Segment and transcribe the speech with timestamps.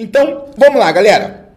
[0.00, 1.50] Então, vamos lá, galera.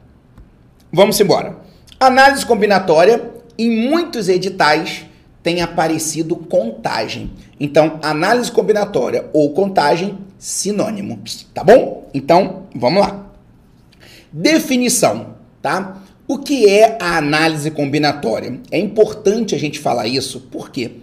[0.91, 1.57] Vamos embora.
[1.99, 5.05] Análise combinatória, em muitos editais
[5.43, 7.33] tem aparecido contagem.
[7.59, 11.19] Então, análise combinatória ou contagem, sinônimo,
[11.53, 12.09] tá bom?
[12.15, 13.27] Então, vamos lá.
[14.33, 16.01] Definição, tá?
[16.27, 18.59] O que é a análise combinatória?
[18.71, 20.93] É importante a gente falar isso, porque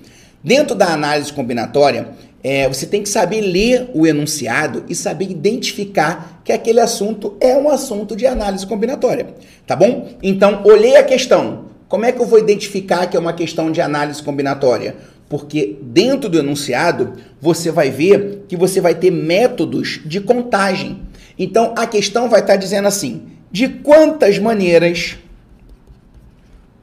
[0.42, 2.08] dentro da análise combinatória,
[2.42, 7.56] é, você tem que saber ler o enunciado e saber identificar que aquele assunto é
[7.56, 9.26] um assunto de análise combinatória,
[9.66, 10.08] tá bom?
[10.22, 11.66] Então, olhei a questão.
[11.88, 14.96] Como é que eu vou identificar que é uma questão de análise combinatória?
[15.28, 21.02] Porque dentro do enunciado, você vai ver que você vai ter métodos de contagem.
[21.38, 25.16] Então, a questão vai estar dizendo assim: de quantas maneiras,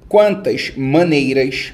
[0.08, 1.74] quantas maneiras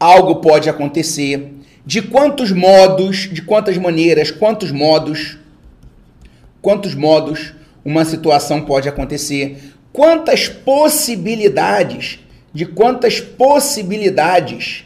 [0.00, 1.52] algo pode acontecer,
[1.84, 5.38] de quantos modos, de quantas maneiras, quantos modos,
[6.62, 7.52] quantos modos
[7.84, 12.18] uma situação pode acontecer, quantas possibilidades,
[12.52, 14.84] de quantas possibilidades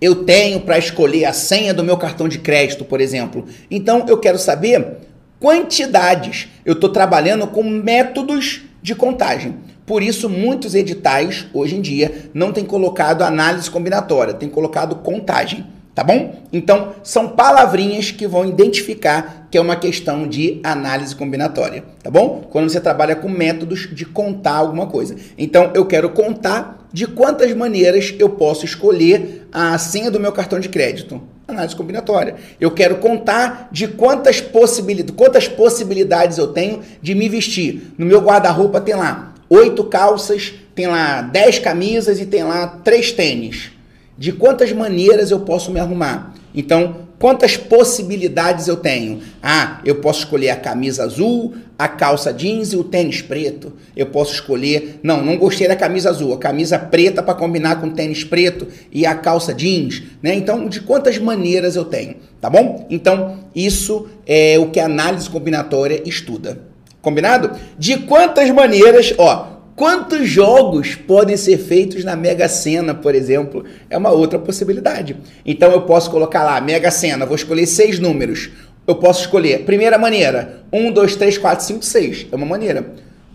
[0.00, 3.46] eu tenho para escolher a senha do meu cartão de crédito, por exemplo.
[3.70, 4.98] Então eu quero saber
[5.40, 6.48] quantidades.
[6.64, 9.56] Eu estou trabalhando com métodos de contagem.
[9.86, 15.66] Por isso, muitos editais, hoje em dia, não têm colocado análise combinatória, têm colocado contagem,
[15.94, 16.36] tá bom?
[16.50, 22.48] Então, são palavrinhas que vão identificar que é uma questão de análise combinatória, tá bom?
[22.50, 25.16] Quando você trabalha com métodos de contar alguma coisa.
[25.36, 30.58] Então, eu quero contar de quantas maneiras eu posso escolher a senha do meu cartão
[30.58, 31.20] de crédito.
[31.46, 32.36] Análise combinatória.
[32.58, 37.92] Eu quero contar de quantas possibilidades, quantas possibilidades eu tenho de me vestir.
[37.98, 43.12] No meu guarda-roupa tem lá oito calças, tem lá dez camisas e tem lá três
[43.12, 43.70] tênis.
[44.16, 46.34] De quantas maneiras eu posso me arrumar?
[46.54, 49.20] Então, quantas possibilidades eu tenho?
[49.42, 53.72] Ah, eu posso escolher a camisa azul, a calça jeans e o tênis preto.
[53.96, 57.88] Eu posso escolher, não, não gostei da camisa azul, a camisa preta para combinar com
[57.88, 60.34] o tênis preto e a calça jeans, né?
[60.34, 62.86] Então, de quantas maneiras eu tenho, tá bom?
[62.88, 66.73] Então, isso é o que a análise combinatória estuda.
[67.04, 67.50] Combinado?
[67.78, 73.62] De quantas maneiras, ó, quantos jogos podem ser feitos na Mega Sena, por exemplo?
[73.90, 75.14] É uma outra possibilidade.
[75.44, 78.50] Então eu posso colocar lá, Mega Sena, vou escolher seis números.
[78.86, 82.26] Eu posso escolher, primeira maneira, 1, 2, 3, 4, 5, 6.
[82.32, 82.86] É uma maneira.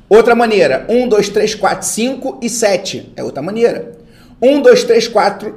[0.10, 3.14] Outra maneira, 1, 2, 3, 4, 5 e 7.
[3.16, 3.92] É outra maneira.
[4.42, 5.56] 1, 2, 3, 4,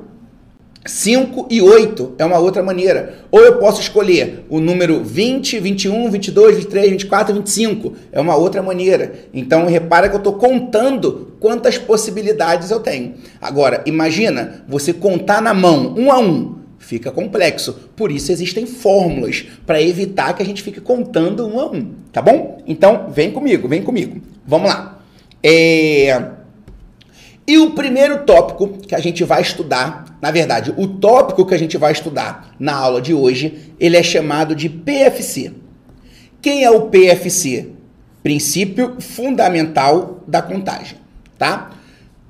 [0.84, 3.18] 5 e 8 é uma outra maneira.
[3.30, 7.92] Ou eu posso escolher o número 20, 21, 22, 23, 24, 25.
[8.10, 9.12] É uma outra maneira.
[9.32, 13.14] Então, repara que eu estou contando quantas possibilidades eu tenho.
[13.40, 16.56] Agora, imagina você contar na mão, um a um.
[16.78, 17.74] Fica complexo.
[17.94, 21.92] Por isso existem fórmulas para evitar que a gente fique contando um a um.
[22.12, 22.60] Tá bom?
[22.66, 24.20] Então, vem comigo, vem comigo.
[24.44, 25.00] Vamos lá.
[25.42, 26.41] É...
[27.46, 31.58] E o primeiro tópico que a gente vai estudar, na verdade, o tópico que a
[31.58, 35.52] gente vai estudar na aula de hoje, ele é chamado de PFC.
[36.40, 37.70] Quem é o PFC?
[38.22, 40.98] Princípio fundamental da contagem,
[41.36, 41.72] tá?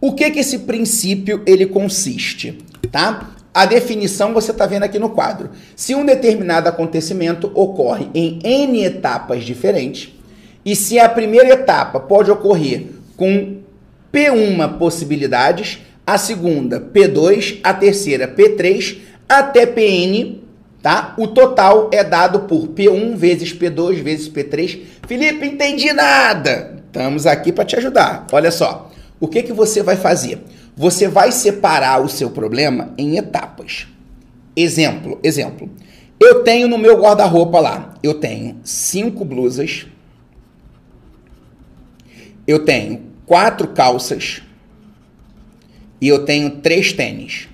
[0.01, 2.59] O que que esse princípio ele consiste,
[2.91, 3.31] tá?
[3.55, 5.51] A definição você está vendo aqui no quadro.
[5.77, 10.11] Se um determinado acontecimento ocorre em N etapas diferentes,
[10.65, 12.87] e se a primeira etapa pode ocorrer
[13.17, 13.62] com
[14.13, 20.41] P1 possibilidades, a segunda P2, a terceira P3, até PN,
[20.83, 21.15] tá?
[21.17, 24.81] O total é dado por P1 vezes P2 vezes P3.
[25.07, 26.83] Felipe, entendi nada.
[26.87, 28.27] Estamos aqui para te ajudar.
[28.31, 28.91] Olha só.
[29.19, 30.43] O que que você vai fazer?
[30.77, 33.87] Você vai separar o seu problema em etapas.
[34.55, 35.71] Exemplo, exemplo.
[36.21, 39.87] Eu tenho no meu guarda-roupa lá, eu tenho cinco blusas,
[42.47, 44.43] eu tenho quatro calças
[45.99, 47.49] e eu tenho três tênis.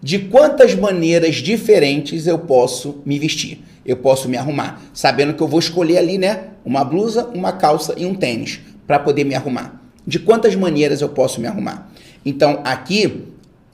[0.00, 3.60] De quantas maneiras diferentes eu posso me vestir?
[3.84, 6.50] Eu posso me arrumar, sabendo que eu vou escolher ali, né?
[6.64, 9.82] Uma blusa, uma calça e um tênis para poder me arrumar.
[10.06, 11.90] De quantas maneiras eu posso me arrumar?
[12.24, 13.24] Então, aqui,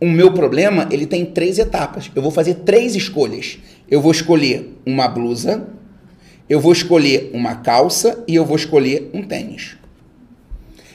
[0.01, 2.11] o meu problema, ele tem três etapas.
[2.15, 3.59] Eu vou fazer três escolhas.
[3.87, 5.69] Eu vou escolher uma blusa,
[6.49, 9.77] eu vou escolher uma calça e eu vou escolher um tênis.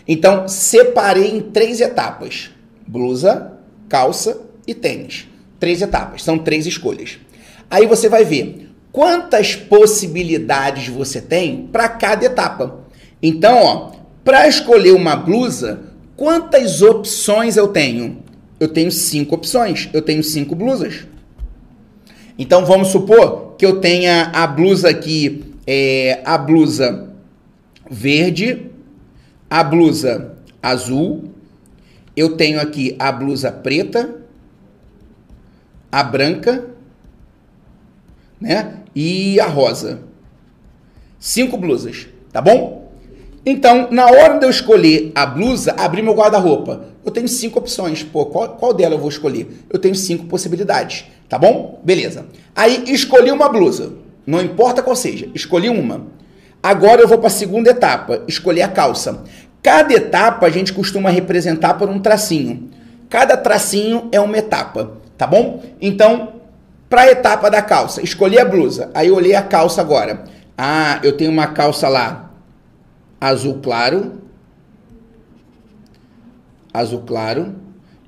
[0.07, 2.51] Então, separei em três etapas:
[2.87, 3.53] blusa,
[3.87, 5.27] calça e tênis.
[5.59, 7.19] Três etapas, são três escolhas.
[7.69, 12.79] Aí você vai ver quantas possibilidades você tem para cada etapa.
[13.21, 13.91] Então, ó,
[14.23, 15.81] para escolher uma blusa,
[16.15, 18.23] quantas opções eu tenho?
[18.59, 21.05] Eu tenho cinco opções, eu tenho cinco blusas.
[22.39, 27.13] Então vamos supor que eu tenha a blusa aqui, é, a blusa
[27.91, 28.71] verde,
[29.49, 31.33] a blusa azul,
[32.15, 34.15] eu tenho aqui a blusa preta,
[35.91, 36.65] a branca,
[38.39, 38.83] né?
[38.95, 39.99] E a rosa.
[41.19, 42.89] Cinco blusas, tá bom?
[43.45, 48.01] Então, na hora de eu escolher a blusa, abrir meu guarda-roupa, eu tenho cinco opções.
[48.01, 49.65] Pô, qual, qual dela eu vou escolher?
[49.69, 51.79] Eu tenho cinco possibilidades, tá bom?
[51.83, 52.25] Beleza.
[52.55, 53.93] Aí, escolhi uma blusa.
[54.27, 56.07] Não importa qual seja, escolhi uma.
[56.61, 59.23] Agora eu vou para a segunda etapa, escolher a calça.
[59.63, 62.69] Cada etapa a gente costuma representar por um tracinho.
[63.09, 65.63] Cada tracinho é uma etapa, tá bom?
[65.81, 66.33] Então,
[66.89, 68.89] para a etapa da calça, escolhi a blusa.
[68.93, 70.23] Aí eu olhei a calça agora.
[70.57, 72.31] Ah, eu tenho uma calça lá
[73.19, 74.21] azul claro.
[76.73, 77.55] Azul claro.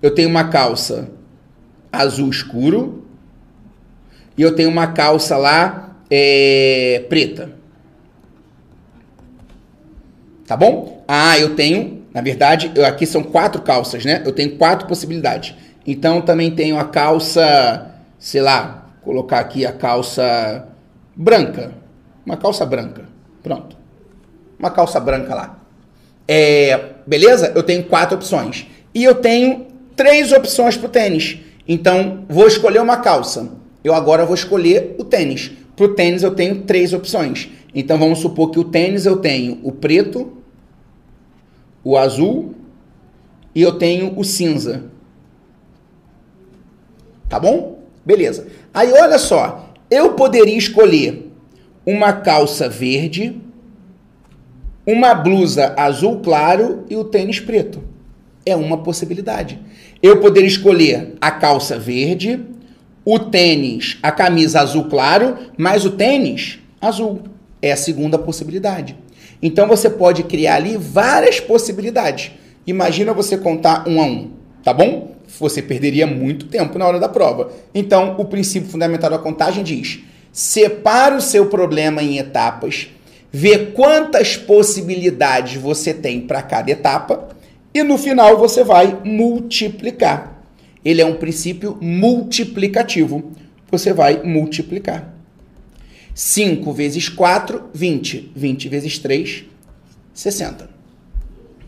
[0.01, 1.09] Eu tenho uma calça
[1.91, 3.03] azul escuro.
[4.37, 7.51] E eu tenho uma calça lá é, preta.
[10.45, 11.03] Tá bom?
[11.07, 14.21] Ah, eu tenho, na verdade, eu, aqui são quatro calças, né?
[14.25, 15.55] Eu tenho quatro possibilidades.
[15.85, 20.67] Então também tenho a calça, sei lá, colocar aqui a calça
[21.15, 21.71] branca.
[22.25, 23.05] Uma calça branca.
[23.41, 23.77] Pronto.
[24.59, 25.59] Uma calça branca lá.
[26.27, 27.51] É, beleza?
[27.55, 28.67] Eu tenho quatro opções.
[28.93, 31.39] E eu tenho três opções para o tênis.
[31.67, 33.60] Então, vou escolher uma calça.
[33.83, 35.51] Eu agora vou escolher o tênis.
[35.75, 37.49] Para o tênis eu tenho três opções.
[37.73, 40.33] Então, vamos supor que o tênis eu tenho o preto,
[41.83, 42.53] o azul
[43.55, 44.83] e eu tenho o cinza.
[47.29, 47.79] Tá bom?
[48.05, 48.47] Beleza.
[48.73, 51.31] Aí olha só, eu poderia escolher
[51.85, 53.41] uma calça verde,
[54.85, 57.81] uma blusa azul claro e o tênis preto.
[58.45, 59.59] É uma possibilidade.
[60.01, 62.43] Eu poderia escolher a calça verde,
[63.03, 67.21] o tênis, a camisa azul claro, mas o tênis azul.
[67.61, 68.95] É a segunda possibilidade.
[69.41, 72.31] Então você pode criar ali várias possibilidades.
[72.65, 74.31] Imagina você contar um a um,
[74.63, 75.15] tá bom?
[75.39, 77.51] Você perderia muito tempo na hora da prova.
[77.73, 79.99] Então, o princípio fundamental da contagem diz:
[80.31, 82.89] separe o seu problema em etapas,
[83.31, 87.29] vê quantas possibilidades você tem para cada etapa
[87.73, 90.30] e no final você vai multiplicar.
[90.83, 93.31] Ele é um princípio multiplicativo.
[93.69, 95.13] Você vai multiplicar.
[96.13, 98.31] 5 vezes 4, 20.
[98.35, 99.45] 20 vezes 3,
[100.13, 100.69] 60.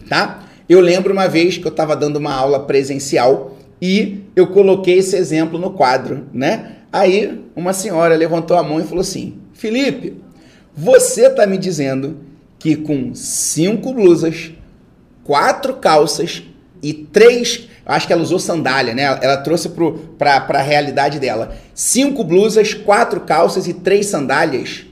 [0.09, 0.47] Tá?
[0.67, 5.15] Eu lembro uma vez que eu estava dando uma aula presencial e eu coloquei esse
[5.15, 6.77] exemplo no quadro, né?
[6.91, 10.15] Aí uma senhora levantou a mão e falou assim: Felipe,
[10.75, 12.17] você está me dizendo
[12.57, 14.51] que com cinco blusas,
[15.23, 16.43] quatro calças
[16.81, 19.03] e três Acho que ela usou sandália, né?
[19.21, 19.69] Ela trouxe
[20.17, 21.55] para a realidade dela.
[21.73, 24.85] Cinco blusas, quatro calças e três sandálias.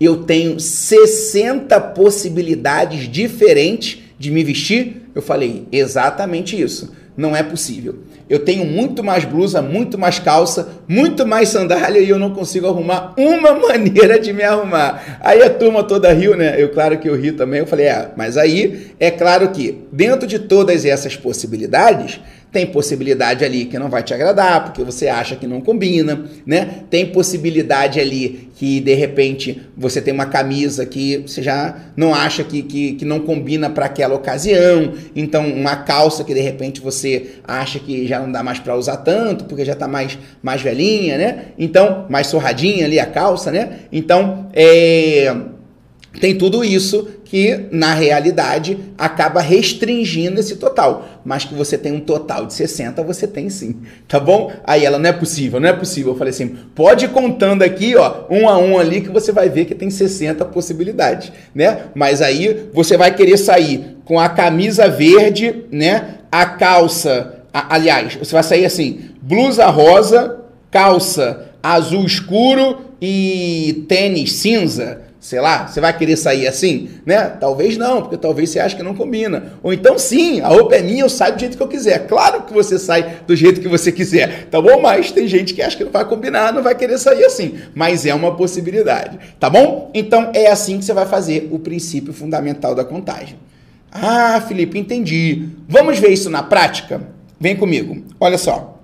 [0.00, 5.08] Eu tenho 60 possibilidades diferentes de me vestir.
[5.14, 6.92] Eu falei, exatamente isso.
[7.16, 8.00] Não é possível.
[8.28, 12.66] Eu tenho muito mais blusa, muito mais calça, muito mais sandália e eu não consigo
[12.66, 15.18] arrumar uma maneira de me arrumar.
[15.20, 16.60] Aí a turma toda riu, né?
[16.60, 17.60] Eu, claro que eu ri também.
[17.60, 22.20] Eu falei, é, mas aí é claro que dentro de todas essas possibilidades,
[22.52, 26.82] tem possibilidade ali que não vai te agradar, porque você acha que não combina, né?
[26.90, 32.44] Tem possibilidade ali que de repente você tem uma camisa que você já não acha
[32.44, 37.36] que, que, que não combina para aquela ocasião, então uma calça que de repente você
[37.42, 41.16] acha que já não dá mais para usar tanto, porque já está mais, mais velhinha,
[41.16, 41.44] né?
[41.58, 43.78] Então, mais sorradinha ali a calça, né?
[43.90, 45.34] Então, é
[46.20, 51.08] tem tudo isso que, na realidade, acaba restringindo esse total.
[51.24, 53.76] Mas que você tem um total de 60, você tem sim.
[54.06, 54.52] Tá bom?
[54.64, 56.12] Aí ela, não é possível, não é possível.
[56.12, 59.48] Eu falei assim, pode ir contando aqui, ó, um a um ali, que você vai
[59.48, 61.84] ver que tem 60 possibilidades, né?
[61.94, 66.16] Mas aí você vai querer sair com a camisa verde, né?
[66.30, 70.38] A calça, a, aliás, você vai sair assim, blusa rosa,
[70.70, 77.28] calça azul escuro e tênis cinza sei lá, você vai querer sair assim, né?
[77.40, 79.52] Talvez não, porque talvez você ache que não combina.
[79.62, 82.08] Ou então sim, a roupa é minha, eu saio do jeito que eu quiser.
[82.08, 84.82] Claro que você sai do jeito que você quiser, tá bom?
[84.82, 87.54] Mas tem gente que acha que não vai combinar, não vai querer sair assim.
[87.72, 89.92] Mas é uma possibilidade, tá bom?
[89.94, 93.38] Então é assim que você vai fazer o princípio fundamental da contagem.
[93.92, 95.50] Ah, Felipe, entendi.
[95.68, 97.00] Vamos ver isso na prática?
[97.38, 98.02] Vem comigo.
[98.18, 98.80] Olha só.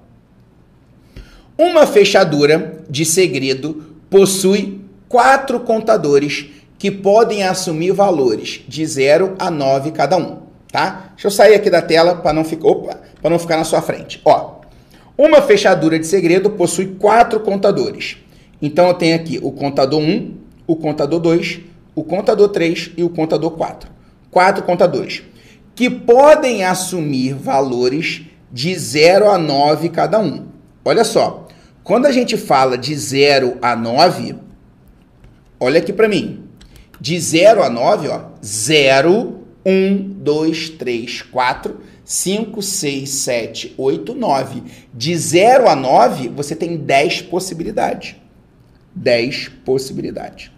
[1.59, 4.78] Uma fechadura de segredo possui
[5.09, 6.47] quatro contadores
[6.79, 11.11] que podem assumir valores de 0 a 9 cada um, tá?
[11.15, 13.83] Deixa eu sair aqui da tela para não ficar, opa, para não ficar na sua
[13.83, 14.21] frente.
[14.25, 14.59] Ó,
[15.17, 18.19] uma fechadura de segredo possui quatro contadores
[18.63, 20.35] Então eu tenho aqui o contador 1,
[20.67, 21.61] o contador 2,
[21.95, 23.91] o contador 3 e o contador 4.
[24.31, 25.23] Quatro contadores
[25.75, 28.23] que podem assumir valores
[28.53, 30.47] de 0 a 9 cada um.
[30.85, 31.47] Olha só,
[31.85, 34.35] quando a gente fala de 0 a 9,
[35.59, 36.45] olha aqui para mim.
[37.01, 44.63] De 0 a 9, ó, 0, 1, 2, 3, 4, 5, 6, 7, 8, 9.
[44.95, 48.17] De 0 a 9, você tem 10 possibilidades.
[48.95, 50.51] 10 possibilidades.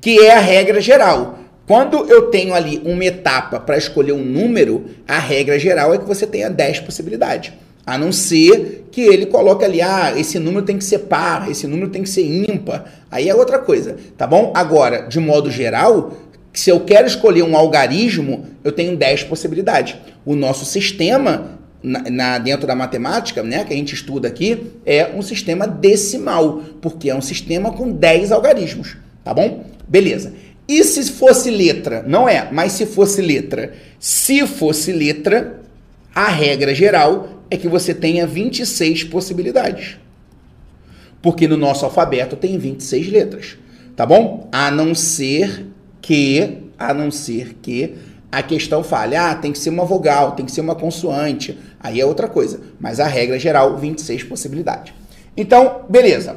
[0.00, 1.38] Que é a regra geral.
[1.66, 6.04] Quando eu tenho ali uma etapa para escolher um número, a regra geral é que
[6.04, 7.52] você tenha 10 possibilidades.
[7.88, 11.66] A não ser que ele coloque ali, ah, esse número tem que ser par, esse
[11.66, 12.84] número tem que ser ímpar.
[13.10, 14.52] Aí é outra coisa, tá bom?
[14.54, 16.12] Agora, de modo geral,
[16.52, 19.96] se eu quero escolher um algarismo, eu tenho 10 possibilidades.
[20.26, 25.10] O nosso sistema, na, na, dentro da matemática, né, que a gente estuda aqui, é
[25.14, 29.64] um sistema decimal, porque é um sistema com 10 algarismos, tá bom?
[29.88, 30.34] Beleza.
[30.68, 32.04] E se fosse letra?
[32.06, 33.72] Não é, mas se fosse letra.
[33.98, 35.62] Se fosse letra,
[36.14, 39.96] a regra geral é que você tenha 26 possibilidades.
[41.20, 43.58] Porque no nosso alfabeto tem 26 letras,
[43.96, 44.48] tá bom?
[44.52, 45.66] A não ser
[46.00, 47.94] que, a não ser que
[48.30, 52.00] a questão fale, ah, tem que ser uma vogal, tem que ser uma consoante, aí
[52.00, 52.60] é outra coisa.
[52.78, 54.92] Mas a regra geral, 26 possibilidades.
[55.36, 56.36] Então, beleza.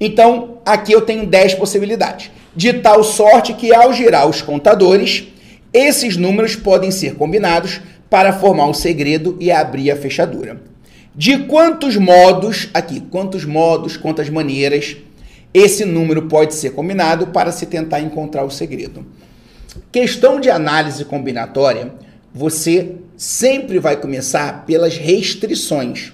[0.00, 2.30] Então, aqui eu tenho 10 possibilidades.
[2.54, 5.28] De tal sorte que ao girar os contadores,
[5.72, 7.80] esses números podem ser combinados
[8.12, 10.60] para formar o segredo e abrir a fechadura.
[11.14, 14.98] De quantos modos, aqui, quantos modos, quantas maneiras
[15.54, 19.06] esse número pode ser combinado para se tentar encontrar o segredo?
[19.90, 21.94] Questão de análise combinatória,
[22.34, 26.12] você sempre vai começar pelas restrições.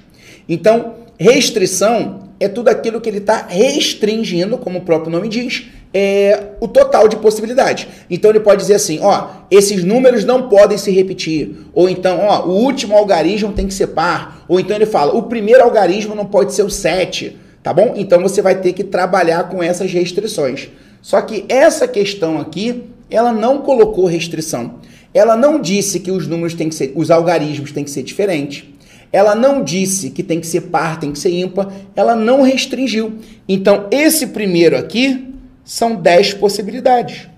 [0.49, 6.49] Então, restrição é tudo aquilo que ele está restringindo, como o próprio nome diz, é,
[6.61, 7.87] o total de possibilidades.
[8.11, 11.57] Então ele pode dizer assim, ó, esses números não podem se repetir.
[11.73, 14.45] Ou então, ó, o último algarismo tem que ser par.
[14.49, 17.95] Ou então ele fala, o primeiro algarismo não pode ser o 7, tá bom?
[17.97, 20.69] Então você vai ter que trabalhar com essas restrições.
[21.01, 24.75] Só que essa questão aqui, ela não colocou restrição.
[25.15, 28.65] Ela não disse que os números têm que ser, os algarismos têm que ser diferentes.
[29.11, 31.73] Ela não disse que tem que ser par, tem que ser ímpar.
[31.97, 33.15] Ela não restringiu.
[33.49, 35.28] Então, esse primeiro aqui,
[35.69, 37.29] são 10 possibilidades.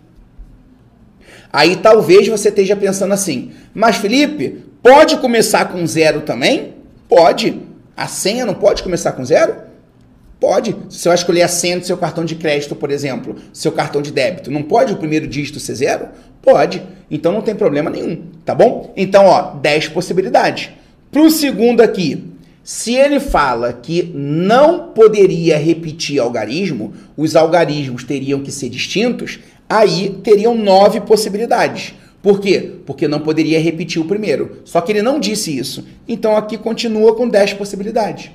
[1.53, 6.75] Aí talvez você esteja pensando assim, mas Felipe, pode começar com zero também?
[7.09, 7.61] Pode.
[7.97, 9.57] A senha não pode começar com zero?
[10.39, 10.77] Pode.
[10.89, 14.13] Você vai escolher a senha do seu cartão de crédito, por exemplo, seu cartão de
[14.13, 16.09] débito, não pode o primeiro dígito ser zero?
[16.41, 16.81] Pode.
[17.11, 18.93] Então não tem problema nenhum, tá bom?
[18.97, 20.71] Então, ó, 10 possibilidades.
[21.11, 22.30] Para o segundo aqui,
[22.63, 30.21] se ele fala que não poderia repetir algarismo, os algarismos teriam que ser distintos, aí
[30.23, 31.95] teriam nove possibilidades.
[32.23, 32.73] Por quê?
[32.85, 34.61] Porque não poderia repetir o primeiro.
[34.65, 35.87] Só que ele não disse isso.
[36.07, 38.31] Então aqui continua com dez possibilidades.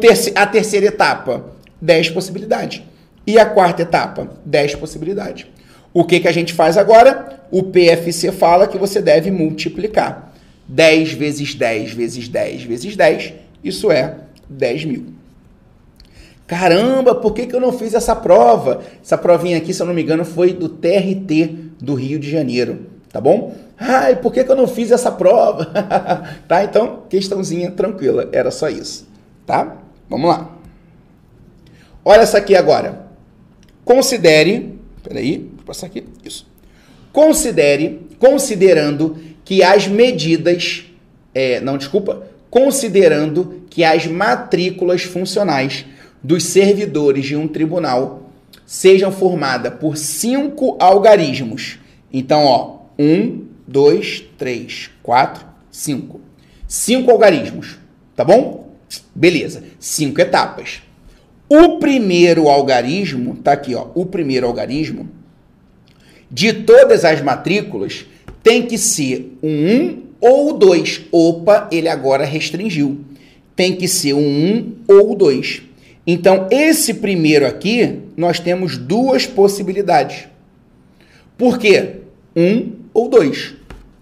[0.00, 2.82] Terci a terceira etapa, dez possibilidades.
[3.26, 5.46] E a quarta etapa, dez possibilidades.
[5.94, 7.40] O que, que a gente faz agora?
[7.50, 10.27] O PFC fala que você deve multiplicar.
[10.68, 13.34] 10 vezes 10 vezes 10 vezes 10,
[13.64, 14.16] isso é
[14.48, 15.06] 10 mil.
[16.46, 18.82] Caramba, por que, que eu não fiz essa prova?
[19.02, 22.86] Essa provinha aqui, se eu não me engano, foi do TRT do Rio de Janeiro,
[23.12, 23.54] tá bom?
[23.78, 25.66] Ai, por que, que eu não fiz essa prova?
[26.48, 29.06] tá, então, questãozinha tranquila, era só isso,
[29.46, 29.76] tá?
[30.08, 30.50] Vamos lá.
[32.04, 33.06] Olha essa aqui agora.
[33.84, 36.46] Considere, peraí, vou passar aqui, isso.
[37.12, 39.18] Considere, considerando
[39.48, 40.84] que as medidas,
[41.34, 45.86] é, não, desculpa, considerando que as matrículas funcionais
[46.22, 48.30] dos servidores de um tribunal
[48.66, 51.78] sejam formadas por cinco algarismos.
[52.12, 56.20] Então, ó, um, dois, três, quatro, cinco.
[56.66, 57.78] Cinco algarismos,
[58.14, 58.74] tá bom?
[59.14, 60.82] Beleza, cinco etapas.
[61.48, 65.08] O primeiro algarismo, tá aqui, ó, o primeiro algarismo
[66.30, 68.04] de todas as matrículas
[68.48, 71.02] tem que ser um 1 ou 2.
[71.12, 72.98] Opa, ele agora restringiu.
[73.54, 75.60] Tem que ser um 1 ou 2.
[76.06, 80.28] Então, esse primeiro aqui, nós temos duas possibilidades.
[81.36, 81.96] Por quê?
[82.34, 83.54] Um ou dois.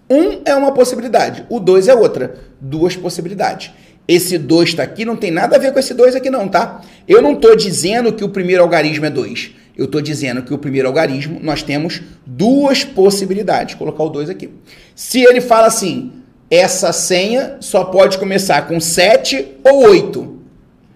[0.09, 2.35] Um é uma possibilidade, o dois é outra.
[2.61, 3.71] Duas possibilidades.
[4.07, 6.81] Esse 2 está aqui, não tem nada a ver com esse 2 aqui não, tá?
[7.05, 9.51] Eu não estou dizendo que o primeiro algarismo é 2.
[9.77, 13.75] Eu estou dizendo que o primeiro algarismo nós temos duas possibilidades.
[13.75, 14.49] Vou colocar o 2 aqui.
[14.95, 16.13] Se ele fala assim,
[16.49, 20.35] essa senha só pode começar com 7 ou 8.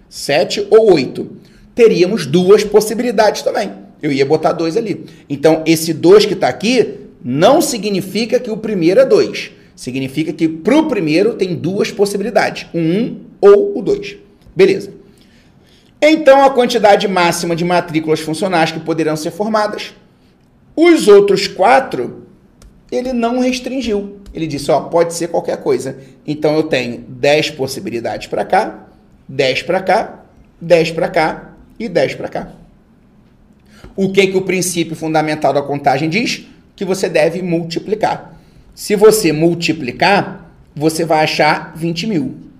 [0.10, 1.30] 7 ou 8.
[1.76, 3.72] Teríamos duas possibilidades também.
[4.02, 5.06] Eu ia botar 2 ali.
[5.30, 9.52] Então, esse 2 que está aqui não significa que o primeiro é 2.
[9.76, 14.18] Significa que para o primeiro tem duas possibilidades: o 1 um ou o 2.
[14.56, 14.92] Beleza.
[16.02, 19.94] Então, a quantidade máxima de matrículas funcionais que poderão ser formadas.
[20.76, 22.26] Os outros quatro,
[22.92, 24.18] ele não restringiu.
[24.34, 26.00] Ele disse, ó, pode ser qualquer coisa.
[26.26, 28.88] Então, eu tenho 10 possibilidades para cá,
[29.28, 30.26] 10 para cá,
[30.60, 32.52] 10 para cá e 10 para cá.
[33.96, 36.48] O que, que o princípio fundamental da contagem diz?
[36.76, 38.40] Que você deve multiplicar.
[38.74, 42.51] Se você multiplicar, você vai achar 20 mil.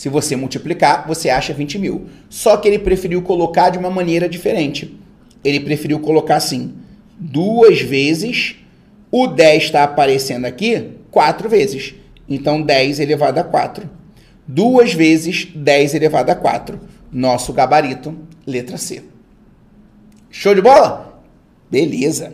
[0.00, 2.06] Se você multiplicar, você acha 20 mil.
[2.30, 4.98] Só que ele preferiu colocar de uma maneira diferente.
[5.44, 6.72] Ele preferiu colocar assim:
[7.18, 8.56] duas vezes,
[9.10, 11.92] o 10 está aparecendo aqui quatro vezes.
[12.26, 13.90] Então 10 elevado a 4.
[14.48, 16.80] Duas vezes 10 elevado a 4.
[17.12, 18.16] Nosso gabarito,
[18.46, 19.04] letra C.
[20.30, 21.22] Show de bola?
[21.70, 22.32] Beleza.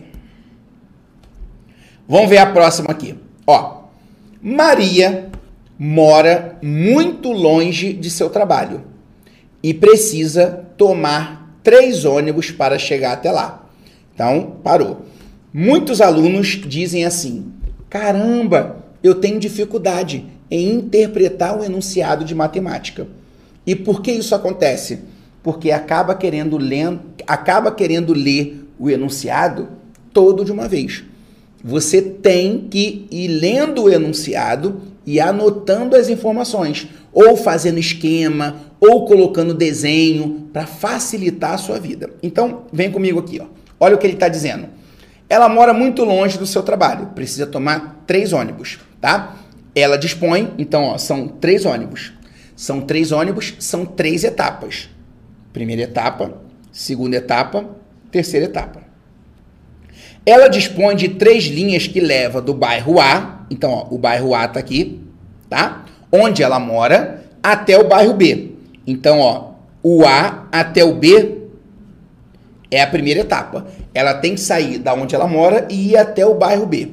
[2.07, 3.17] Vamos ver a próxima aqui.
[3.45, 3.87] Ó,
[4.41, 5.33] Maria
[5.79, 8.83] mora muito longe de seu trabalho
[9.63, 13.69] e precisa tomar três ônibus para chegar até lá.
[14.15, 15.03] Então, parou.
[15.53, 17.53] Muitos alunos dizem assim:
[17.91, 23.07] caramba, eu tenho dificuldade em interpretar o enunciado de matemática.
[23.67, 25.01] E por que isso acontece?
[25.43, 29.69] Porque acaba querendo ler, acaba querendo ler o enunciado
[30.13, 31.05] todo de uma vez.
[31.65, 39.07] Você tem que ir lendo o enunciado e anotando as informações, ou fazendo esquema, ou
[39.07, 42.11] colocando desenho para facilitar a sua vida.
[42.23, 43.47] Então, vem comigo aqui, ó.
[43.79, 44.69] Olha o que ele está dizendo.
[45.29, 49.37] Ela mora muito longe do seu trabalho, precisa tomar três ônibus, tá?
[49.75, 52.13] Ela dispõe, então, ó, são três ônibus.
[52.57, 54.89] São três ônibus, são três etapas.
[55.53, 56.33] Primeira etapa,
[56.73, 57.67] segunda etapa,
[58.11, 58.86] terceira etapa.
[60.27, 64.45] Ela dispõe de três linhas que leva do bairro A, então ó, o bairro A
[64.45, 65.01] está aqui,
[65.49, 65.85] tá?
[66.11, 68.51] Onde ela mora, até o bairro B.
[68.85, 71.43] Então, ó, o A até o B
[72.69, 73.69] é a primeira etapa.
[73.95, 76.89] Ela tem que sair da onde ela mora e ir até o bairro B,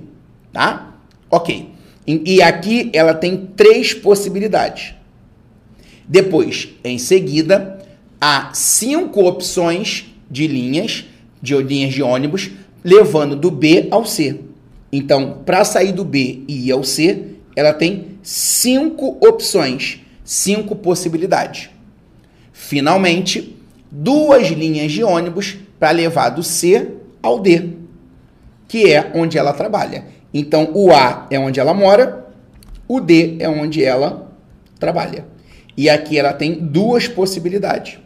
[0.51, 0.93] tá?
[1.29, 1.71] Ok.
[2.05, 4.93] E aqui ela tem três possibilidades.
[6.07, 7.79] Depois, em seguida,
[8.21, 11.05] há cinco opções de linhas,
[11.41, 12.51] de linhas de ônibus
[12.83, 14.39] levando do B ao C.
[14.91, 21.69] Então, para sair do B e ir ao C, ela tem cinco opções, cinco possibilidades.
[22.51, 23.57] Finalmente,
[23.89, 26.91] duas linhas de ônibus para levar do C
[27.21, 27.69] ao D,
[28.67, 30.05] que é onde ela trabalha.
[30.33, 32.27] Então, o A é onde ela mora,
[32.87, 34.31] o D é onde ela
[34.79, 35.25] trabalha.
[35.75, 37.97] E aqui ela tem duas possibilidades.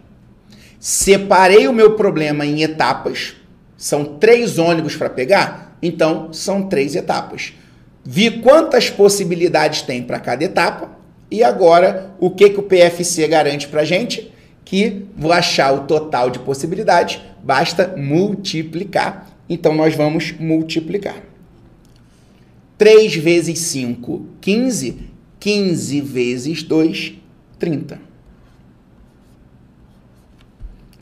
[0.79, 3.35] Separei o meu problema em etapas
[3.77, 5.77] são três ônibus para pegar?
[5.81, 7.53] Então, são três etapas.
[8.03, 10.97] Vi quantas possibilidades tem para cada etapa
[11.29, 14.33] e agora o que, que o PFC garante para gente?
[14.65, 19.29] Que vou achar o total de possibilidades, basta multiplicar.
[19.47, 21.21] Então, nós vamos multiplicar.
[22.77, 25.07] 3 vezes 5, 15.
[25.39, 27.13] 15 vezes 2,
[27.59, 27.99] 30.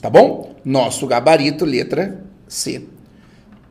[0.01, 0.55] Tá bom?
[0.63, 2.83] Nosso gabarito, letra C.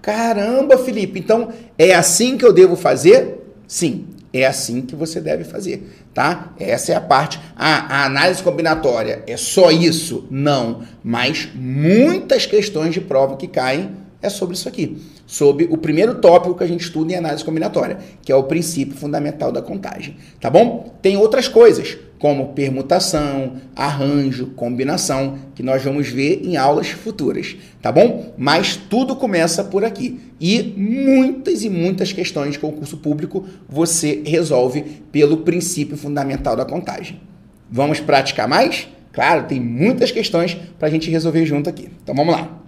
[0.02, 3.42] Caramba, Felipe, então é assim que eu devo fazer?
[3.66, 6.52] Sim, é assim que você deve fazer, tá?
[6.58, 7.40] Essa é a parte.
[7.56, 10.26] Ah, a análise combinatória é só isso?
[10.30, 16.16] Não, mas muitas questões de prova que caem é sobre isso aqui, sobre o primeiro
[16.16, 20.16] tópico que a gente estuda em análise combinatória, que é o princípio fundamental da contagem,
[20.40, 20.94] tá bom?
[21.00, 27.92] Tem outras coisas, como permutação, arranjo, combinação, que nós vamos ver em aulas futuras, tá
[27.92, 28.32] bom?
[28.38, 30.18] Mas tudo começa por aqui.
[30.40, 37.20] E muitas e muitas questões de concurso público você resolve pelo princípio fundamental da contagem.
[37.70, 38.88] Vamos praticar mais?
[39.12, 41.90] Claro, tem muitas questões para a gente resolver junto aqui.
[42.02, 42.58] Então vamos lá.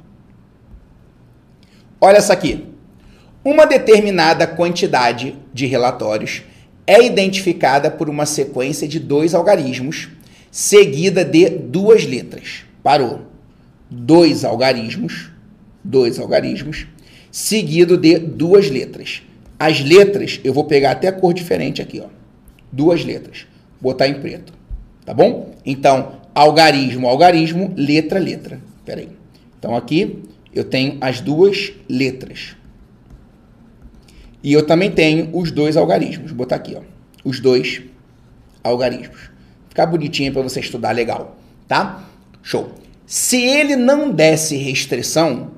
[1.99, 2.63] Olha essa aqui.
[3.43, 6.43] Uma determinada quantidade de relatórios
[6.87, 10.09] é identificada por uma sequência de dois algarismos,
[10.51, 12.65] seguida de duas letras.
[12.83, 13.23] Parou.
[13.91, 15.31] Dois algarismos,
[15.83, 16.87] dois algarismos,
[17.31, 19.23] seguido de duas letras.
[19.59, 22.09] As letras, eu vou pegar até a cor diferente aqui, ó.
[22.71, 23.47] Duas letras.
[23.81, 24.53] Botar em preto.
[25.05, 25.55] Tá bom?
[25.65, 28.61] Então, algarismo, algarismo, letra, letra.
[28.85, 29.09] Pera aí.
[29.59, 30.23] Então, aqui
[30.55, 32.57] eu tenho as duas letras.
[34.47, 36.29] E eu também tenho os dois algarismos.
[36.29, 36.81] Vou botar aqui, ó.
[37.25, 37.83] Os dois
[38.63, 39.29] algarismos.
[39.69, 42.09] Ficar bonitinho para você estudar legal, tá?
[42.45, 42.71] Show.
[43.05, 45.51] Se ele não desse restrição,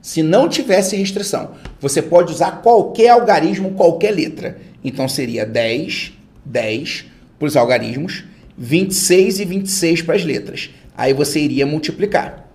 [0.00, 4.56] se não tivesse restrição, você pode usar qualquer algarismo, qualquer letra.
[4.82, 7.04] Então seria 10, 10
[7.38, 8.24] para os algarismos,
[8.56, 10.70] 26 e 26 para as letras.
[10.96, 12.48] Aí você iria multiplicar.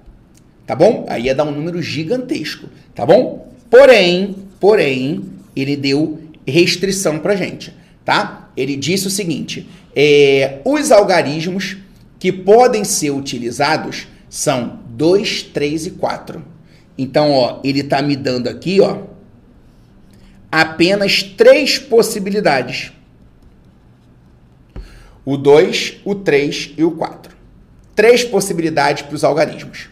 [0.65, 1.05] Tá bom?
[1.07, 3.53] Aí ia dar um número gigantesco, tá bom?
[3.69, 8.49] Porém, porém, ele deu restrição para gente, tá?
[8.55, 11.77] Ele disse o seguinte: é, os algarismos
[12.19, 16.43] que podem ser utilizados são 2, 3 e 4.
[16.97, 19.03] Então, ó, ele está me dando aqui, ó,
[20.51, 22.91] apenas três possibilidades.
[25.25, 27.35] O 2, o 3 e o 4.
[27.95, 29.89] Três possibilidades para os algarismos.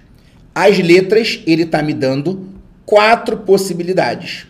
[0.54, 2.50] As letras, ele está me dando
[2.86, 4.46] quatro possibilidades.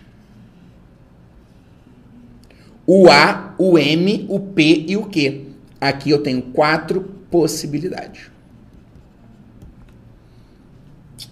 [2.85, 5.47] O A, o M, o P e o Q.
[5.79, 8.31] Aqui eu tenho quatro possibilidades.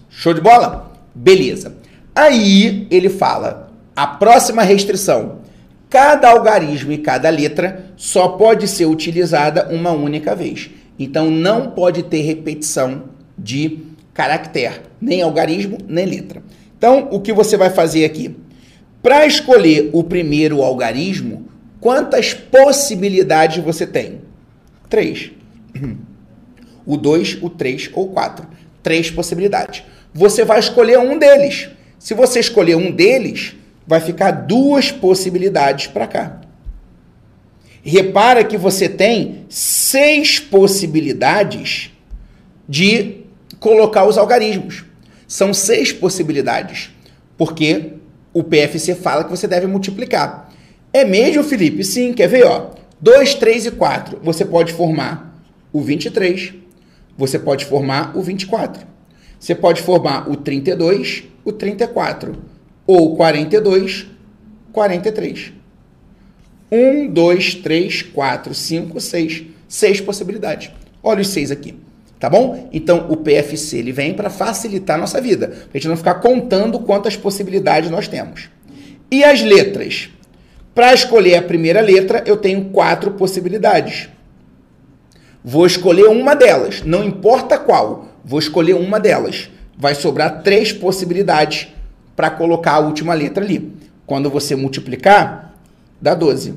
[0.08, 0.92] Show de bola?
[1.14, 1.76] Beleza.
[2.14, 5.40] Aí ele fala: a próxima restrição.
[5.90, 10.70] Cada algarismo e cada letra só pode ser utilizada uma única vez.
[10.98, 13.80] Então não pode ter repetição de
[14.14, 16.42] caractere, nem algarismo, nem letra.
[16.76, 18.34] Então, o que você vai fazer aqui?
[19.02, 21.48] Para escolher o primeiro algarismo,
[21.80, 24.20] quantas possibilidades você tem?
[24.88, 25.30] Três.
[26.84, 28.44] O 2, o 3 ou 4.
[28.82, 29.84] Três possibilidades.
[30.12, 31.68] Você vai escolher um deles.
[31.96, 33.54] Se você escolher um deles,
[33.86, 36.40] vai ficar duas possibilidades para cá.
[37.84, 41.92] Repara que você tem seis possibilidades
[42.68, 43.18] de
[43.60, 44.84] colocar os algarismos.
[45.28, 46.90] São seis possibilidades,
[47.36, 47.92] porque
[48.32, 50.50] o PFC fala que você deve multiplicar.
[50.92, 51.84] É mesmo, Felipe?
[51.84, 52.44] Sim, quer ver?
[52.44, 54.20] Ó, 2, 3 e 4.
[54.22, 55.42] Você pode formar
[55.72, 56.54] o 23,
[57.16, 58.86] você pode formar o 24.
[59.38, 62.36] Você pode formar o 32, o 34,
[62.86, 64.06] ou 42,
[64.72, 65.52] 43.
[66.70, 69.42] 1, 2, 3, 4, 5, 6.
[69.72, 70.70] Seis possibilidades.
[71.02, 71.74] Olha os seis aqui.
[72.22, 72.68] Tá bom?
[72.72, 76.14] Então o PFC ele vem para facilitar a nossa vida, para a gente não ficar
[76.20, 78.48] contando quantas possibilidades nós temos.
[79.10, 80.08] E as letras?
[80.72, 84.08] Para escolher a primeira letra, eu tenho quatro possibilidades.
[85.44, 89.50] Vou escolher uma delas, não importa qual, vou escolher uma delas.
[89.76, 91.74] Vai sobrar três possibilidades
[92.14, 93.72] para colocar a última letra ali.
[94.06, 95.56] Quando você multiplicar,
[96.00, 96.54] dá 12.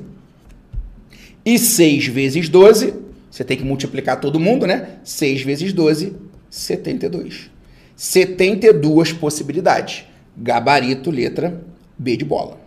[1.44, 3.05] E 6 vezes 12,
[3.36, 4.92] você tem que multiplicar todo mundo, né?
[5.04, 6.16] 6 vezes 12,
[6.48, 7.50] 72.
[7.94, 10.06] 72 possibilidades.
[10.34, 11.60] Gabarito, letra
[11.98, 12.58] B de bola.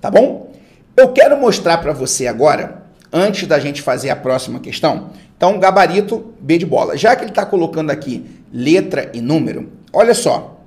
[0.00, 0.52] Tá bom?
[0.96, 5.10] Eu quero mostrar para você agora, antes da gente fazer a próxima questão.
[5.36, 6.96] Então, gabarito B de bola.
[6.96, 10.60] Já que ele está colocando aqui letra e número, olha só.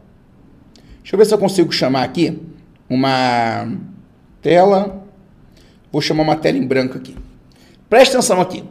[1.02, 2.42] Deixa eu ver se eu consigo chamar aqui
[2.90, 3.70] uma
[4.42, 5.06] tela.
[5.92, 7.18] Vou chamar uma tela em branco aqui.
[7.90, 8.64] Presta atenção aqui.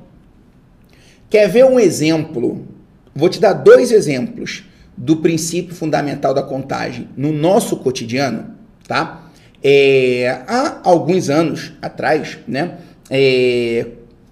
[1.29, 2.67] Quer ver um exemplo?
[3.15, 4.65] Vou te dar dois exemplos
[4.97, 8.55] do princípio fundamental da contagem no nosso cotidiano,
[8.87, 9.31] tá?
[9.63, 12.79] É, há alguns anos atrás, né,
[13.11, 13.87] é,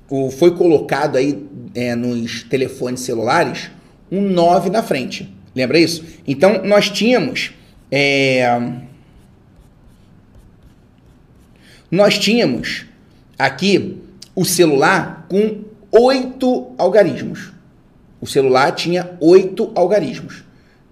[0.09, 3.70] o, foi colocado aí é, nos telefones celulares
[4.11, 5.35] um 9 na frente.
[5.54, 6.04] Lembra isso?
[6.26, 7.52] Então, nós tínhamos
[7.90, 8.61] é,
[11.90, 12.87] nós tínhamos
[13.38, 13.98] aqui
[14.35, 15.63] o celular com
[15.94, 17.52] oito algarismos.
[18.20, 20.42] O celular tinha oito algarismos,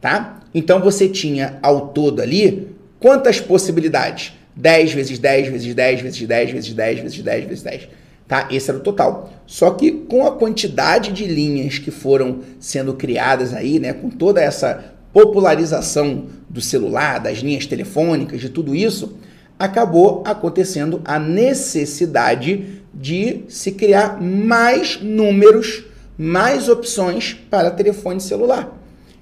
[0.01, 0.41] tá?
[0.55, 2.69] Então você tinha ao todo ali
[3.01, 4.33] quantas possibilidades?
[4.55, 7.89] 10 vezes 10 vezes 10 vezes 10 vezes 10 vezes 10 vezes 10.
[8.29, 8.49] Tá?
[8.51, 9.33] Esse era o total.
[9.47, 14.41] Só que com a quantidade de linhas que foram sendo criadas aí, né, com toda
[14.41, 19.19] essa popularização do celular, das linhas telefônicas, de tudo isso,
[19.63, 25.85] acabou acontecendo a necessidade de se criar mais números,
[26.19, 28.77] mais opções para telefone celular.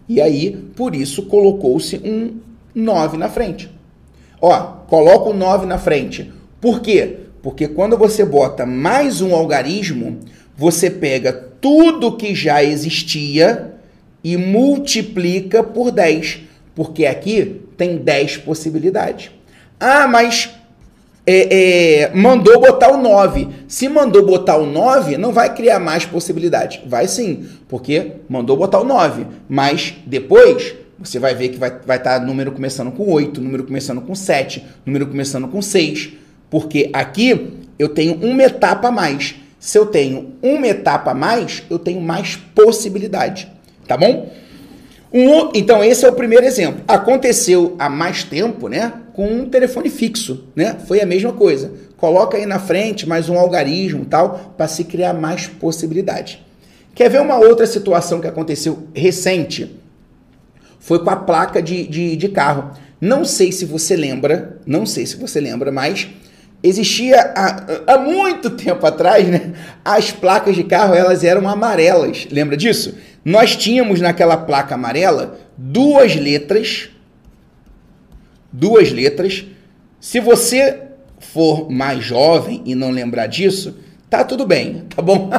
[0.08, 2.38] E aí, por isso, colocou-se um
[2.74, 3.70] 9 na frente.
[4.40, 6.32] Ó, coloca o 9 na frente.
[6.58, 7.18] Por quê?
[7.42, 10.20] Porque quando você bota mais um algarismo,
[10.56, 13.74] você pega tudo que já existia
[14.24, 16.40] e multiplica por 10.
[16.74, 19.30] Porque aqui tem 10 possibilidades.
[19.80, 20.50] Ah, mas
[21.26, 23.48] é, é, mandou botar o 9.
[23.66, 26.80] Se mandou botar o 9, não vai criar mais possibilidades.
[26.86, 29.26] Vai sim, porque mandou botar o 9.
[29.48, 33.64] Mas depois você vai ver que vai estar vai tá número começando com 8, número
[33.64, 36.10] começando com 7, número começando com 6.
[36.50, 39.34] Porque aqui eu tenho uma etapa a mais.
[39.58, 43.48] Se eu tenho uma etapa a mais, eu tenho mais possibilidade,
[43.86, 44.30] tá bom?
[45.12, 46.82] Um, então, esse é o primeiro exemplo.
[46.86, 48.92] Aconteceu há mais tempo, né?
[49.20, 50.78] Com um telefone fixo, né?
[50.86, 51.70] Foi a mesma coisa.
[51.98, 56.42] Coloca aí na frente mais um algarismo tal, para se criar mais possibilidade.
[56.94, 59.78] Quer ver uma outra situação que aconteceu recente?
[60.78, 62.70] Foi com a placa de, de, de carro.
[62.98, 66.08] Não sei se você lembra, não sei se você lembra, mas
[66.62, 69.52] existia há, há, muito tempo atrás, né?
[69.84, 72.26] As placas de carro elas eram amarelas.
[72.32, 72.94] Lembra disso?
[73.22, 76.88] Nós tínhamos naquela placa amarela duas letras,
[78.52, 79.44] duas letras.
[80.00, 80.82] Se você
[81.18, 85.30] for mais jovem e não lembrar disso, tá tudo bem, tá bom?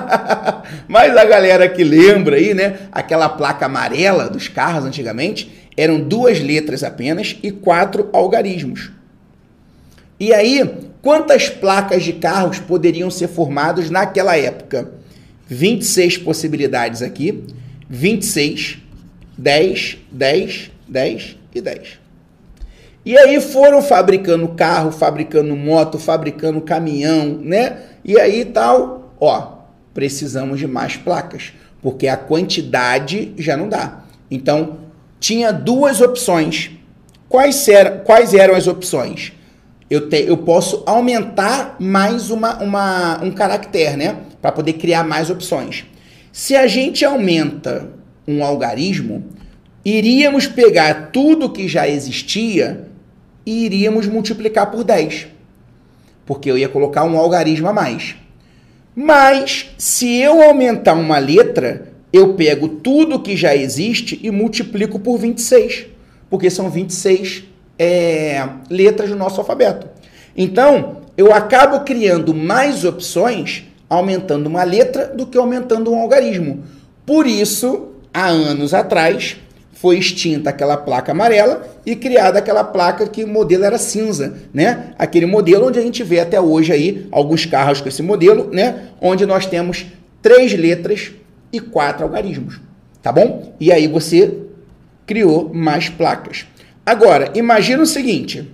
[0.88, 2.88] Mas a galera que lembra aí, né?
[2.92, 8.92] Aquela placa amarela dos carros antigamente eram duas letras apenas e quatro algarismos.
[10.20, 10.64] E aí,
[11.02, 14.92] quantas placas de carros poderiam ser formadas naquela época?
[15.48, 17.44] 26 possibilidades aqui,
[17.90, 18.78] 26,
[19.38, 22.00] 10, 10, 10 e 10.
[23.04, 27.78] E aí foram fabricando carro, fabricando moto, fabricando caminhão, né?
[28.06, 29.54] E aí tal, ó,
[29.94, 34.02] precisamos de mais placas, porque a quantidade já não dá.
[34.30, 34.78] Então,
[35.20, 36.72] tinha duas opções.
[37.28, 39.34] Quais, eram, quais eram as opções?
[39.90, 44.18] Eu, te, eu posso aumentar mais uma, uma, um caractere, né?
[44.40, 45.86] Para poder criar mais opções.
[46.32, 47.90] Se a gente aumenta
[48.28, 49.26] um algarismo,
[49.84, 52.91] iríamos pegar tudo que já existia
[53.46, 55.28] e iríamos multiplicar por 10.
[56.26, 58.16] Porque eu ia colocar um algarismo a mais.
[58.96, 65.18] Mas, se eu aumentar uma letra, eu pego tudo que já existe e multiplico por
[65.18, 65.88] 26.
[66.30, 67.44] Porque são 26
[67.80, 69.88] é, letras do nosso alfabeto.
[70.36, 76.64] Então, eu acabo criando mais opções aumentando uma letra do que aumentando um algarismo.
[77.06, 79.38] Por isso, há anos atrás,
[79.82, 84.94] foi extinta aquela placa amarela e criada aquela placa que o modelo era cinza, né?
[84.96, 88.90] Aquele modelo onde a gente vê até hoje aí alguns carros com esse modelo, né?
[89.02, 89.88] Onde nós temos
[90.22, 91.14] três letras
[91.52, 92.62] e quatro algarismos,
[93.02, 93.56] tá bom?
[93.60, 94.38] E aí você
[95.08, 96.46] criou mais placas.
[96.86, 98.48] Agora, imagina o seguinte: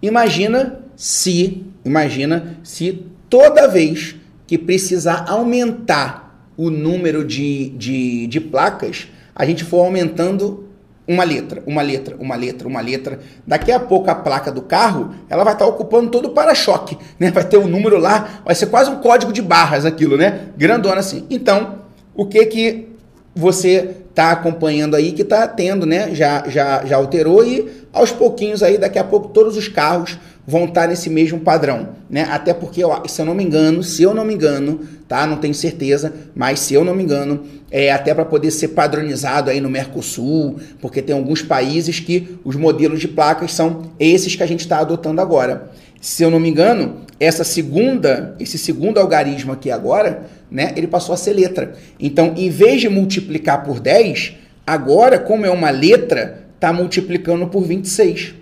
[0.00, 4.14] imagina se, imagina se toda vez
[4.46, 10.64] que precisar aumentar o número de, de, de placas, a gente for aumentando
[11.06, 13.20] uma letra, uma letra, uma letra, uma letra.
[13.46, 17.30] Daqui a pouco a placa do carro, ela vai estar ocupando todo o para-choque, né?
[17.30, 20.48] Vai ter um número lá, vai ser quase um código de barras aquilo, né?
[20.56, 21.24] Grandona assim.
[21.30, 21.80] Então,
[22.14, 22.88] o que que
[23.34, 26.14] você está acompanhando aí que está tendo, né?
[26.14, 30.64] Já, já, já alterou e aos pouquinhos aí, daqui a pouco todos os carros vão
[30.64, 32.26] estar tá nesse mesmo padrão, né?
[32.30, 35.26] Até porque, ó, se eu não me engano, se eu não me engano, tá?
[35.26, 39.50] Não tenho certeza, mas se eu não me engano, é até para poder ser padronizado
[39.50, 44.42] aí no Mercosul, porque tem alguns países que os modelos de placas são esses que
[44.42, 45.70] a gente está adotando agora.
[46.00, 51.12] Se eu não me engano, essa segunda, esse segundo algarismo aqui agora, né, ele passou
[51.12, 51.74] a ser letra.
[51.98, 57.64] Então, em vez de multiplicar por 10, agora, como é uma letra, está multiplicando por
[57.64, 58.34] 26.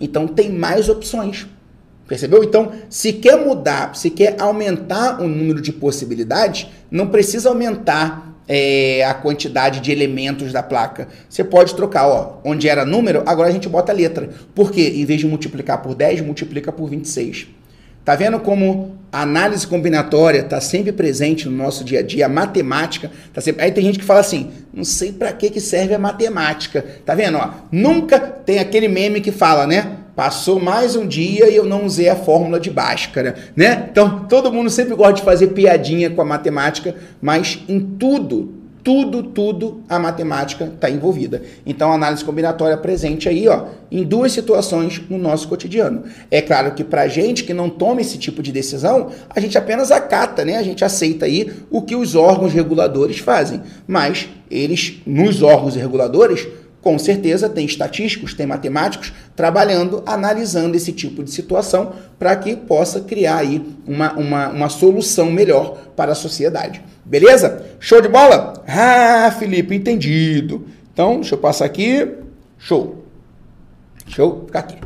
[0.00, 1.46] Então tem mais opções.
[2.08, 2.42] Percebeu?
[2.42, 9.04] Então, se quer mudar, se quer aumentar o número de possibilidades, não precisa aumentar é,
[9.04, 11.06] a quantidade de elementos da placa.
[11.28, 14.28] Você pode trocar, ó, onde era número, agora a gente bota letra.
[14.56, 14.94] Por quê?
[14.96, 17.46] Em vez de multiplicar por 10, multiplica por 26.
[18.04, 22.28] Tá vendo como a análise combinatória está sempre presente no nosso dia a dia, a
[22.28, 23.64] matemática tá sempre.
[23.64, 26.84] Aí tem gente que fala assim, não sei para que que serve a matemática.
[27.04, 27.38] Tá vendo?
[27.38, 29.96] Ó, nunca tem aquele meme que fala, né?
[30.14, 33.88] Passou mais um dia e eu não usei a fórmula de Bhaskara, né?
[33.90, 39.22] Então todo mundo sempre gosta de fazer piadinha com a matemática, mas em tudo tudo,
[39.22, 41.42] tudo a matemática está envolvida.
[41.66, 46.04] Então, a análise combinatória presente aí, ó, em duas situações no nosso cotidiano.
[46.30, 49.90] É claro que para gente que não toma esse tipo de decisão, a gente apenas
[49.90, 50.56] acata, né?
[50.56, 53.60] A gente aceita aí o que os órgãos reguladores fazem.
[53.86, 56.46] Mas eles, nos órgãos reguladores,
[56.80, 63.00] com certeza tem estatísticos, tem matemáticos trabalhando, analisando esse tipo de situação para que possa
[63.00, 66.82] criar aí uma, uma, uma solução melhor para a sociedade.
[67.04, 67.66] Beleza?
[67.78, 68.62] Show de bola?
[68.66, 70.66] Ah, Felipe, entendido.
[70.92, 72.08] Então, deixa eu passar aqui.
[72.58, 73.04] Show.
[74.06, 74.76] Deixa eu ficar aqui.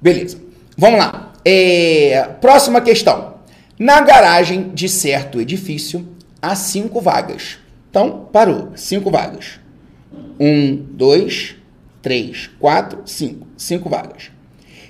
[0.00, 0.38] Beleza.
[0.76, 1.32] Vamos lá.
[1.44, 3.34] É, próxima questão.
[3.78, 6.06] Na garagem de certo edifício,
[6.40, 7.58] há cinco vagas.
[7.90, 8.72] Então, parou.
[8.74, 9.61] Cinco vagas.
[10.38, 11.56] Um, dois,
[12.00, 13.46] três, quatro, cinco.
[13.56, 14.30] Cinco vagas.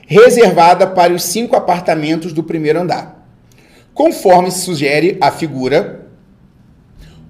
[0.07, 3.27] Reservada para os cinco apartamentos do primeiro andar.
[3.95, 6.07] Conforme sugere a figura,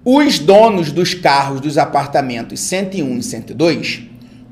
[0.04, 4.02] os donos dos carros dos apartamentos 101 e 102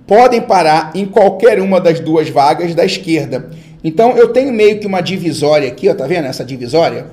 [0.06, 3.50] podem parar em qualquer uma das duas vagas da esquerda.
[3.82, 7.06] Então eu tenho meio que uma divisória aqui, ó, tá vendo essa divisória?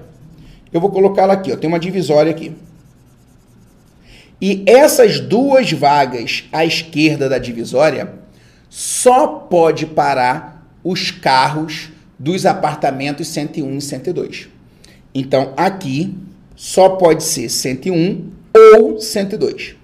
[0.74, 2.56] Eu vou colocá-la aqui, ó, tem uma divisória aqui.
[4.39, 8.13] E essas duas vagas à esquerda da divisória
[8.69, 14.50] só pode parar os carros dos apartamentos 101 e 102.
[15.13, 16.15] Então aqui
[16.56, 18.32] só pode ser 101
[18.76, 19.76] ou 102.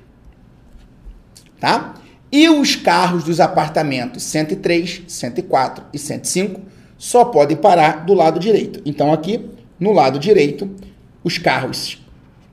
[1.59, 1.95] Tá?
[2.31, 6.61] E os carros dos apartamentos 103, 104 e 105
[6.97, 8.81] só podem parar do lado direito.
[8.85, 10.69] Então aqui, no lado direito,
[11.23, 12.01] os carros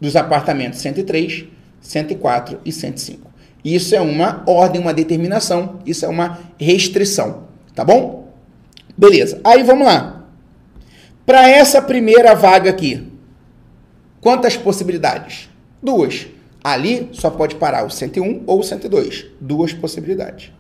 [0.00, 1.46] dos apartamentos 103,
[1.81, 3.31] 104 e 105.
[3.64, 8.33] Isso é uma ordem, uma determinação, isso é uma restrição, tá bom?
[8.97, 9.40] Beleza.
[9.45, 10.25] Aí vamos lá.
[11.27, 13.11] Para essa primeira vaga aqui,
[14.21, 15.49] Quantas possibilidades?
[15.83, 16.27] Duas.
[16.62, 19.27] Ali só pode parar o 101 ou o 102.
[19.40, 20.53] Duas possibilidades.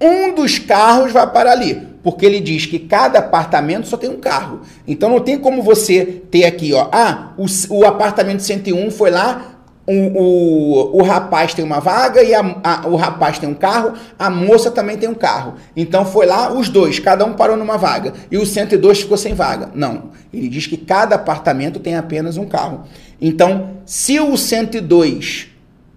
[0.00, 4.18] Um dos carros vai parar ali, porque ele diz que cada apartamento só tem um
[4.18, 4.62] carro.
[4.88, 9.53] Então não tem como você ter aqui, ó, ah, o, o apartamento 101 foi lá,
[9.86, 13.92] o, o, o rapaz tem uma vaga e a, a, o rapaz tem um carro,
[14.18, 15.54] a moça também tem um carro.
[15.76, 18.14] Então foi lá os dois, cada um parou numa vaga.
[18.30, 19.70] E o 102 ficou sem vaga.
[19.74, 20.10] Não.
[20.32, 22.84] Ele diz que cada apartamento tem apenas um carro.
[23.20, 25.48] Então, se o 102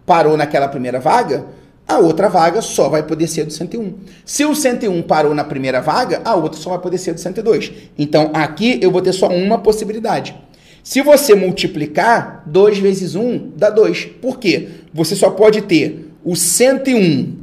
[0.05, 1.45] parou naquela primeira vaga,
[1.87, 3.93] a outra vaga só vai poder ser do 101.
[4.25, 7.71] Se o 101 parou na primeira vaga, a outra só vai poder ser do 102.
[7.97, 10.35] Então, aqui eu vou ter só uma possibilidade.
[10.87, 14.05] Se você multiplicar, 2 vezes 1 dá 2.
[14.21, 14.69] Por quê?
[14.93, 17.39] Você só pode ter o 101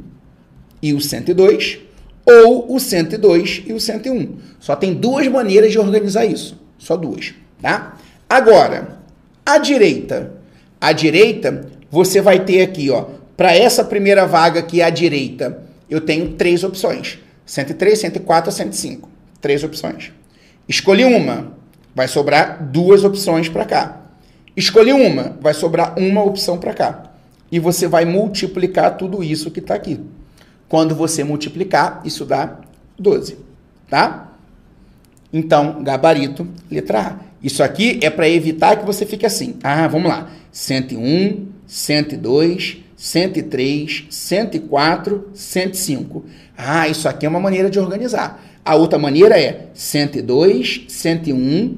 [0.81, 1.77] e o 102
[2.25, 4.37] ou o 102 e o 101.
[4.59, 6.59] Só tem duas maneiras de organizar isso.
[6.79, 7.99] Só duas, tá?
[8.27, 8.97] Agora,
[9.45, 10.31] a direita.
[10.81, 13.05] A direita, você vai ter aqui, ó,
[13.37, 17.19] para essa primeira vaga aqui à direita, eu tenho três opções.
[17.45, 19.07] 103, 104, 105.
[19.39, 20.11] Três opções.
[20.67, 21.53] Escolhi uma
[21.95, 24.01] vai sobrar duas opções para cá.
[24.55, 27.03] Escolhi uma, vai sobrar uma opção para cá.
[27.51, 29.99] E você vai multiplicar tudo isso que está aqui.
[30.67, 32.59] Quando você multiplicar, isso dá
[32.99, 33.37] 12,
[33.89, 34.33] tá?
[35.31, 37.15] Então, gabarito, letra A.
[37.43, 39.57] Isso aqui é para evitar que você fique assim.
[39.63, 40.29] Ah, vamos lá.
[40.51, 46.25] 101, 102, 103, 104, 105.
[46.57, 48.41] Ah, isso aqui é uma maneira de organizar.
[48.65, 51.77] A outra maneira é 102, 101,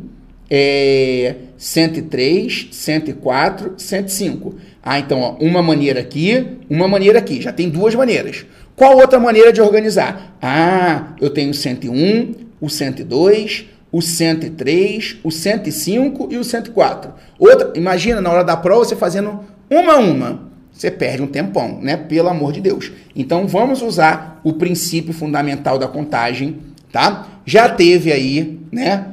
[0.49, 4.55] é, 103, 104, 105.
[4.81, 7.41] Ah, então, ó, uma maneira aqui, uma maneira aqui.
[7.41, 8.45] Já tem duas maneiras.
[8.73, 10.37] Qual outra maneira de organizar?
[10.41, 17.11] Ah, eu tenho o 101, o 102, o 103, o 105 e o 104.
[17.37, 20.47] Outra, imagina na hora da prova você fazendo uma a uma.
[20.71, 21.97] Você perde um tempão, né?
[21.97, 22.91] Pelo amor de Deus.
[23.13, 26.67] Então vamos usar o princípio fundamental da contagem
[26.97, 27.27] tá?
[27.45, 29.05] Já teve aí, né,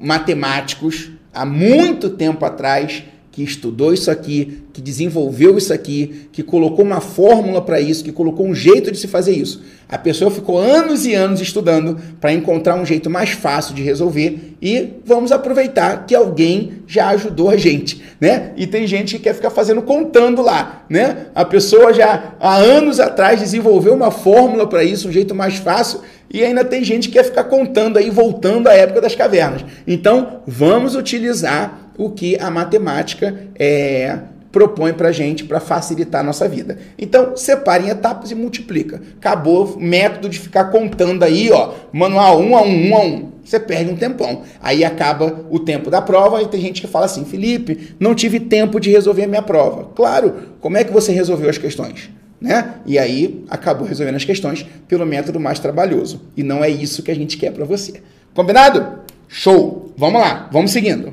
[0.00, 6.84] matemáticos há muito tempo atrás que estudou isso aqui, que desenvolveu isso aqui, que colocou
[6.84, 9.62] uma fórmula para isso, que colocou um jeito de se fazer isso.
[9.88, 14.56] A pessoa ficou anos e anos estudando para encontrar um jeito mais fácil de resolver
[14.60, 18.52] e vamos aproveitar que alguém já ajudou a gente, né?
[18.56, 21.26] E tem gente que quer ficar fazendo contando lá, né?
[21.36, 26.00] A pessoa já há anos atrás desenvolveu uma fórmula para isso, um jeito mais fácil
[26.28, 29.64] e ainda tem gente que quer ficar contando aí, voltando à época das cavernas.
[29.86, 34.18] Então, vamos utilizar o que a matemática é,
[34.54, 36.78] propõe para a gente para facilitar a nossa vida.
[36.96, 39.02] Então, separe em etapas e multiplica.
[39.16, 43.32] Acabou o método de ficar contando aí, ó, manual um a um, um a um.
[43.44, 44.42] Você perde um tempão.
[44.62, 48.38] Aí acaba o tempo da prova e tem gente que fala assim, Felipe, não tive
[48.38, 49.90] tempo de resolver a minha prova.
[49.92, 52.08] Claro, como é que você resolveu as questões?
[52.40, 52.74] Né?
[52.86, 56.22] E aí acabou resolvendo as questões pelo método mais trabalhoso.
[56.36, 58.00] E não é isso que a gente quer para você.
[58.32, 59.00] Combinado?
[59.26, 59.92] Show!
[59.96, 61.12] Vamos lá, vamos seguindo.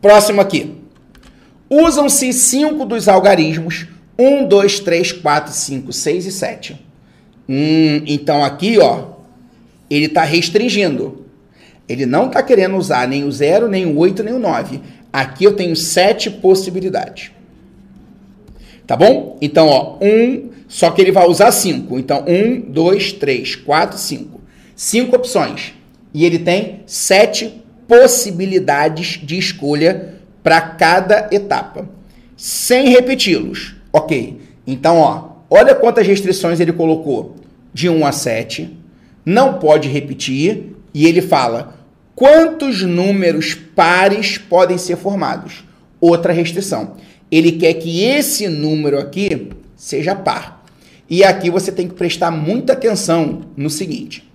[0.00, 0.78] Próximo aqui.
[1.70, 3.86] Usam-se cinco dos algarismos
[4.18, 6.76] 1, 2, 3, 4, 5, 6 e 7.
[7.48, 9.04] Hum, então aqui, ó,
[9.88, 11.24] ele está restringindo.
[11.88, 14.80] Ele não está querendo usar nem o 0, nem o 8, nem o 9.
[15.12, 17.30] Aqui eu tenho sete possibilidades.
[18.86, 19.38] Tá bom?
[19.40, 21.98] Então, ó, um, só que ele vai usar cinco.
[21.98, 24.40] Então, um, dois, três, quatro, cinco.
[24.76, 25.72] Cinco opções.
[26.12, 30.17] E ele tem sete possibilidades de escolha
[30.48, 31.86] para cada etapa,
[32.34, 33.76] sem repeti-los.
[33.92, 34.40] Ok.
[34.66, 37.36] Então, ó, olha quantas restrições ele colocou.
[37.70, 38.74] De 1 a 7.
[39.26, 40.74] Não pode repetir.
[40.94, 41.76] E ele fala
[42.14, 45.64] Quantos números pares podem ser formados?
[46.00, 46.96] Outra restrição.
[47.30, 50.64] Ele quer que esse número aqui seja par.
[51.10, 54.26] E aqui você tem que prestar muita atenção no seguinte.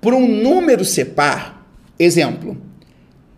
[0.00, 1.64] Por um número ser par,
[2.00, 2.56] exemplo,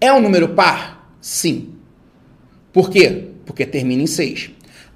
[0.00, 1.16] É um número par?
[1.20, 1.70] Sim.
[2.72, 3.24] Por quê?
[3.44, 4.52] Porque termina em 6.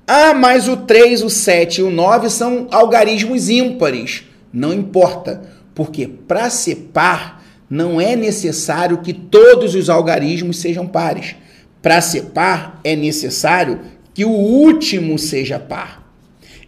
[0.07, 4.23] Ah, mas o 3, o 7 e o 9 são algarismos ímpares.
[4.53, 5.43] Não importa,
[5.75, 11.35] porque para ser par, não é necessário que todos os algarismos sejam pares.
[11.83, 13.81] Para ser par, é necessário
[14.15, 16.04] que o último seja par.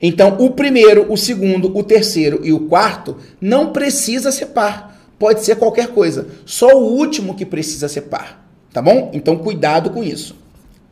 [0.01, 4.97] Então, o primeiro, o segundo, o terceiro e o quarto não precisa ser par.
[5.19, 6.29] Pode ser qualquer coisa.
[6.45, 8.47] Só o último que precisa ser par.
[8.73, 9.11] Tá bom?
[9.15, 10.37] Então, cuidado com isso.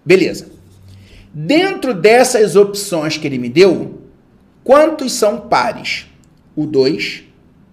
[0.05, 0.49] Beleza.
[1.33, 4.01] Dentro dessas opções que ele me deu,
[4.63, 6.07] quantos são pares?
[6.57, 7.25] O 2,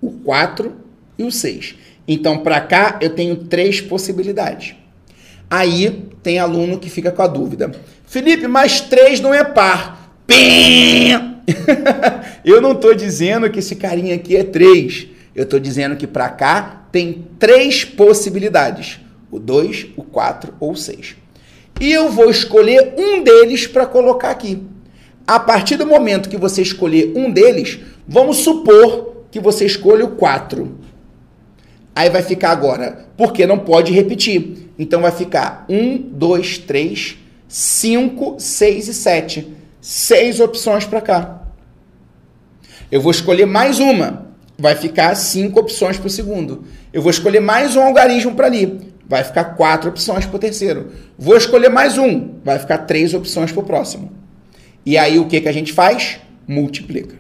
[0.02, 0.74] o 4
[1.18, 1.76] e o 6.
[2.08, 4.76] Então, para cá, eu tenho três possibilidades.
[5.50, 7.72] Aí tem aluno que fica com a dúvida.
[8.06, 10.01] Felipe, mas 3 não é par.
[12.44, 15.08] Eu não estou dizendo que esse carinha aqui é 3.
[15.36, 20.76] Eu estou dizendo que para cá tem três possibilidades: o 2, o 4 ou o
[20.76, 21.16] 6.
[21.80, 24.62] E eu vou escolher um deles para colocar aqui.
[25.26, 30.12] A partir do momento que você escolher um deles, vamos supor que você escolha o
[30.12, 30.78] 4.
[31.96, 34.70] Aí vai ficar agora, porque não pode repetir.
[34.78, 37.18] Então vai ficar 1, 2, 3,
[37.48, 39.48] 5, 6 e 7.
[39.82, 41.42] Seis opções para cá.
[42.92, 44.28] Eu vou escolher mais uma.
[44.58, 46.66] Vai ficar cinco opções para o segundo.
[46.94, 48.94] Eu vou escolher mais um algarismo para ali.
[49.08, 50.92] Vai ficar quatro opções para o terceiro.
[51.18, 52.36] Vou escolher mais um.
[52.46, 54.12] Vai ficar três opções para o próximo.
[54.86, 56.20] E aí o que, que a gente faz?
[56.48, 57.16] Multiplica.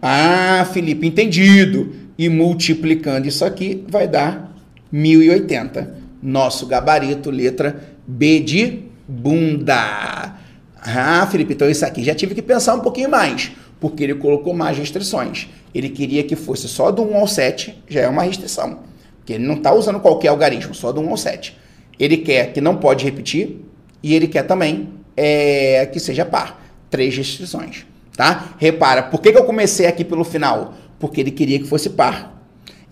[0.00, 1.92] Ah, Felipe, entendido.
[2.16, 4.56] E multiplicando isso aqui vai dar
[4.92, 5.96] 1080.
[6.22, 10.34] Nosso gabarito, letra B de bunda.
[10.80, 14.52] Ah, Felipe, então isso aqui já tive que pensar um pouquinho mais, porque ele colocou
[14.52, 15.48] mais restrições.
[15.74, 18.80] Ele queria que fosse só do 1 ao 7, já é uma restrição.
[19.18, 21.56] Porque ele não está usando qualquer algarismo, só do 1 ao 7.
[21.98, 23.60] Ele quer que não pode repetir
[24.02, 26.62] e ele quer também é, que seja par.
[26.90, 27.86] Três restrições,
[28.16, 28.54] tá?
[28.58, 30.74] Repara, por que, que eu comecei aqui pelo final?
[30.98, 32.34] Porque ele queria que fosse par.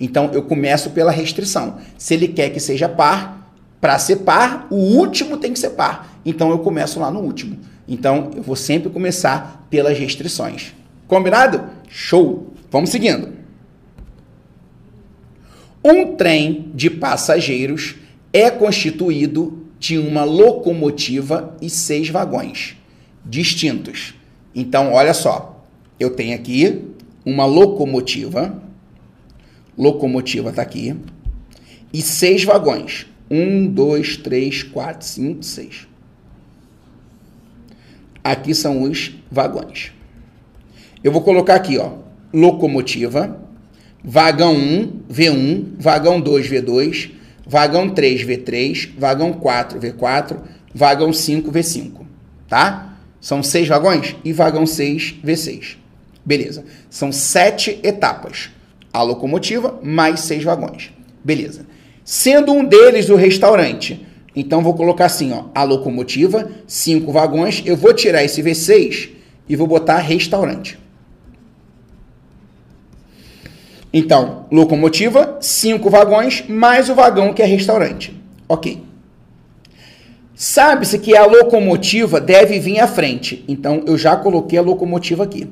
[0.01, 1.79] Então eu começo pela restrição.
[1.97, 3.42] Se ele quer que seja par,
[3.83, 6.21] para ser par, o último tem que ser par.
[6.25, 7.59] Então eu começo lá no último.
[7.89, 10.73] Então eu vou sempre começar pelas restrições.
[11.09, 11.69] Combinado?
[11.89, 12.55] Show!
[12.71, 13.33] Vamos seguindo.
[15.85, 17.97] Um trem de passageiros
[18.33, 22.77] é constituído de uma locomotiva e seis vagões
[23.25, 24.15] distintos.
[24.55, 25.65] Então, olha só,
[25.99, 26.85] eu tenho aqui
[27.25, 28.63] uma locomotiva,
[29.77, 30.95] locomotiva está aqui,
[31.93, 33.07] e seis vagões.
[33.35, 35.89] Um, dois, três, quatro, cinco, seis.
[38.23, 39.91] Aqui são os vagões.
[41.03, 41.93] Eu vou colocar aqui, ó,
[42.31, 43.41] locomotiva,
[44.05, 47.13] vagão 1, V1, vagão 2, V2,
[47.47, 50.37] vagão 3, V3, vagão 4, V4,
[50.75, 51.91] vagão 5, V5,
[52.47, 52.99] tá?
[53.19, 55.77] São seis vagões e vagão 6, V6.
[56.23, 56.65] Beleza.
[56.91, 58.51] São sete etapas.
[58.93, 60.93] A locomotiva mais seis vagões.
[61.25, 61.67] Beleza.
[62.05, 64.07] Sendo um deles o restaurante.
[64.35, 69.11] Então vou colocar assim, ó, a locomotiva, cinco vagões, eu vou tirar esse V6
[69.49, 70.79] e vou botar restaurante.
[73.93, 78.19] Então, locomotiva, cinco vagões, mais o vagão que é restaurante.
[78.49, 78.83] Ok.
[80.35, 83.45] Sabe-se que a locomotiva deve vir à frente.
[83.47, 85.47] Então, eu já coloquei a locomotiva aqui.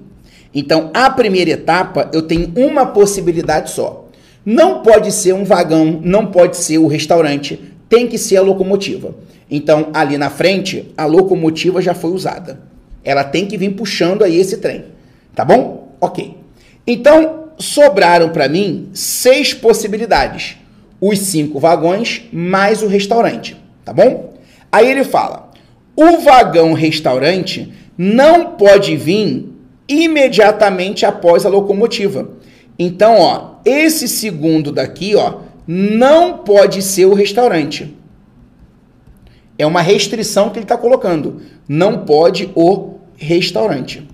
[0.55, 4.00] Então, a primeira etapa, eu tenho uma possibilidade só.
[4.53, 7.57] Não pode ser um vagão, não pode ser o restaurante,
[7.89, 9.15] tem que ser a locomotiva.
[9.49, 12.61] Então, ali na frente, a locomotiva já foi usada.
[13.05, 14.87] Ela tem que vir puxando aí esse trem.
[15.37, 15.95] Tá bom?
[16.01, 16.37] Ok.
[16.85, 20.57] Então, sobraram para mim seis possibilidades.
[21.01, 24.35] Os cinco vagões mais o restaurante, tá bom?
[24.73, 25.53] Aí ele fala:
[25.95, 29.49] o vagão restaurante não pode vir
[29.89, 32.31] imediatamente após a locomotiva.
[32.77, 37.97] Então, ó, esse segundo daqui, ó, não pode ser o restaurante.
[39.59, 41.43] É uma restrição que ele está colocando.
[41.69, 44.07] Não pode o restaurante.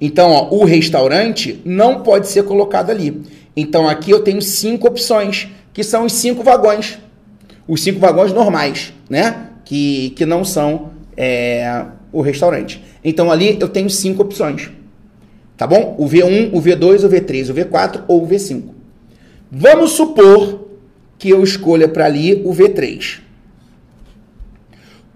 [0.00, 3.22] Então, ó, o restaurante não pode ser colocado ali.
[3.56, 6.98] Então, aqui eu tenho cinco opções, que são os cinco vagões.
[7.68, 9.48] Os cinco vagões normais, né?
[9.64, 12.82] Que, que não são é, o restaurante.
[13.02, 14.70] Então ali eu tenho cinco opções.
[15.56, 15.94] Tá bom?
[15.98, 18.62] O V1, o V2, o V3, o V4 ou o V5.
[19.50, 20.68] Vamos supor
[21.18, 23.20] que eu escolha para ali o V3.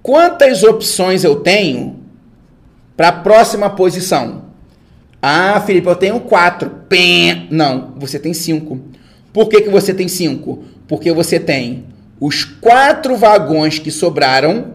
[0.03, 2.01] Quantas opções eu tenho
[2.97, 4.45] para a próxima posição?
[5.20, 6.70] Ah, Felipe, eu tenho quatro.
[6.88, 7.47] Pém.
[7.51, 8.80] Não, você tem cinco.
[9.32, 10.64] Por que, que você tem cinco?
[10.88, 11.84] Porque você tem
[12.18, 14.74] os quatro vagões que sobraram,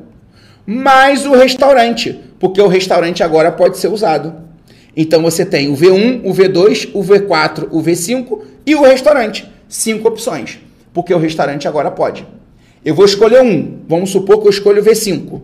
[0.66, 2.20] mais o restaurante.
[2.39, 4.45] Porque o restaurante agora pode ser usado.
[4.96, 9.50] Então você tem o V1, o V2, o V4, o V5 e o restaurante.
[9.68, 10.60] Cinco opções.
[10.93, 12.26] Porque o restaurante agora pode.
[12.84, 13.80] Eu vou escolher um.
[13.88, 15.41] Vamos supor que eu escolho o V5.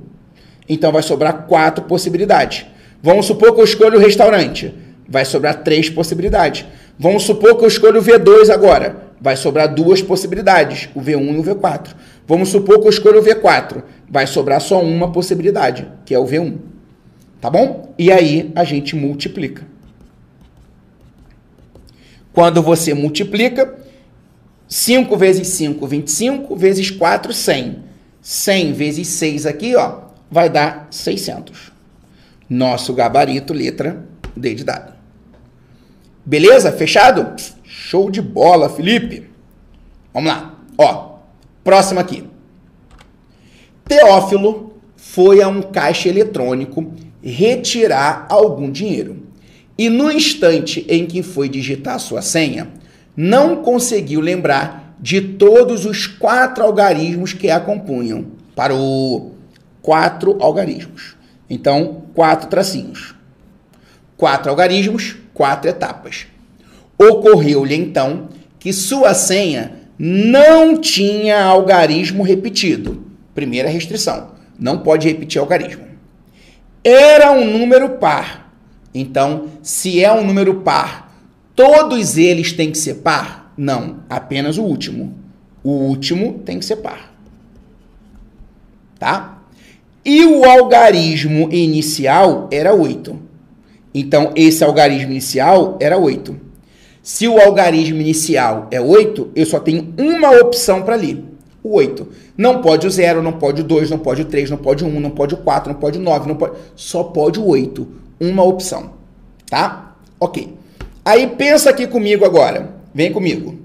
[0.70, 2.66] Então vai sobrar quatro possibilidades.
[3.04, 4.74] Vamos supor que eu escolho o restaurante.
[5.08, 6.66] Vai sobrar três possibilidades.
[6.98, 9.12] Vamos supor que eu escolho o V2 agora.
[9.20, 11.90] Vai sobrar duas possibilidades, o V1 e o V4.
[12.28, 13.84] Vamos supor que eu escolho o V4.
[14.10, 16.71] Vai sobrar só uma possibilidade, que é o V1.
[17.42, 17.94] Tá bom?
[17.98, 19.66] E aí a gente multiplica.
[22.32, 23.80] Quando você multiplica,
[24.68, 27.84] 5 vezes 5, 25, vezes 4, 100.
[28.22, 31.72] 100 vezes 6 aqui, ó, vai dar 600.
[32.48, 34.06] Nosso gabarito, letra
[34.38, 34.94] D de dado.
[36.24, 36.72] Beleza?
[36.72, 37.36] Fechado?
[37.64, 39.28] Show de bola, Felipe.
[40.14, 40.56] Vamos lá.
[40.78, 41.18] Ó,
[41.64, 42.30] próximo aqui.
[43.84, 49.28] Teófilo foi a um caixa eletrônico retirar algum dinheiro.
[49.78, 52.68] E no instante em que foi digitar sua senha,
[53.16, 58.26] não conseguiu lembrar de todos os quatro algarismos que a compunham.
[58.56, 59.36] Parou.
[59.82, 61.16] Quatro algarismos.
[61.50, 63.16] Então, quatro tracinhos.
[64.16, 66.28] Quatro algarismos, quatro etapas.
[66.98, 73.04] Ocorreu-lhe então que sua senha não tinha algarismo repetido.
[73.34, 75.91] Primeira restrição: não pode repetir algarismo
[76.84, 78.52] era um número par.
[78.94, 81.16] Então, se é um número par,
[81.56, 83.54] todos eles têm que ser par?
[83.56, 85.14] Não, apenas o último.
[85.64, 87.14] O último tem que ser par.
[89.00, 89.42] Tá?
[90.04, 93.20] E o algarismo inicial era 8.
[93.94, 96.36] Então, esse algarismo inicial era 8.
[97.04, 101.24] Se o algarismo inicial é 8, eu só tenho uma opção para ali
[101.64, 102.08] o 8.
[102.38, 104.88] Não pode o 0, não pode o 2, não pode o 3, não pode o
[104.88, 106.58] 1, não pode o 4, não pode o 9, não pode...
[106.76, 107.88] só pode o 8.
[108.20, 108.94] Uma opção.
[109.50, 109.96] Tá?
[110.20, 110.56] Ok.
[111.04, 112.76] Aí pensa aqui comigo agora.
[112.94, 113.60] Vem comigo.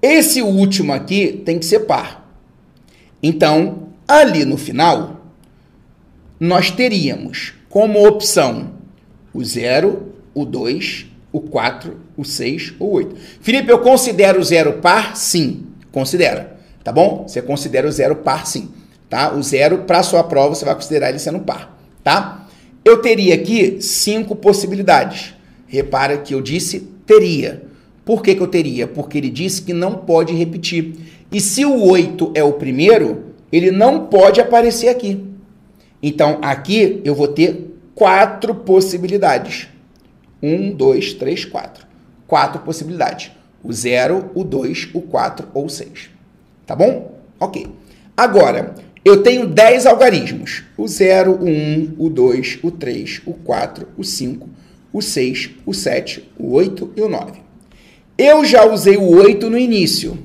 [0.00, 2.28] Esse último aqui tem que ser par.
[3.22, 5.22] Então, ali no final,
[6.38, 8.72] nós teríamos como opção
[9.34, 13.16] o 0, o 2, o 4, o 6 ou o 8.
[13.40, 15.16] Felipe, eu considero o 0 par?
[15.16, 15.66] Sim.
[15.90, 16.57] Considera,
[16.88, 17.24] tá bom?
[17.28, 18.70] Você considera o zero par sim,
[19.10, 19.34] tá?
[19.34, 22.48] O zero para sua prova você vai considerar ele sendo par, tá?
[22.82, 25.34] Eu teria aqui cinco possibilidades.
[25.66, 27.62] Repara que eu disse teria.
[28.06, 28.86] Por que, que eu teria?
[28.86, 30.94] Porque ele disse que não pode repetir.
[31.30, 35.22] E se o 8 é o primeiro, ele não pode aparecer aqui.
[36.02, 39.68] Então, aqui eu vou ter quatro possibilidades.
[40.42, 41.86] Um, dois, três, quatro.
[42.26, 43.30] Quatro possibilidades.
[43.62, 46.16] O 0, o 2, o 4 ou o 6.
[46.68, 47.18] Tá bom?
[47.40, 47.66] Ok.
[48.14, 50.64] Agora, eu tenho 10 algarismos.
[50.76, 54.46] O 0, o 1, o 2, o 3, o 4, o 5,
[54.92, 57.40] o 6, o 7, o 8 e o 9.
[58.18, 60.18] Eu já usei o 8 no início.